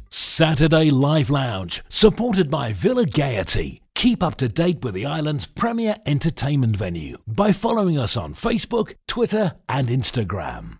Saturday 0.09 0.89
Live 0.89 1.29
Lounge, 1.29 1.83
supported 1.89 2.49
by 2.49 2.71
Villa 2.71 3.05
Gaiety. 3.05 3.81
Keep 3.95 4.21
up 4.21 4.35
to 4.37 4.47
date 4.47 4.83
with 4.83 4.93
the 4.93 5.05
island's 5.05 5.47
premier 5.47 5.95
entertainment 6.05 6.77
venue 6.77 7.17
by 7.27 7.51
following 7.51 7.97
us 7.97 8.15
on 8.15 8.33
Facebook, 8.33 8.93
Twitter, 9.07 9.53
and 9.67 9.87
Instagram. 9.87 10.77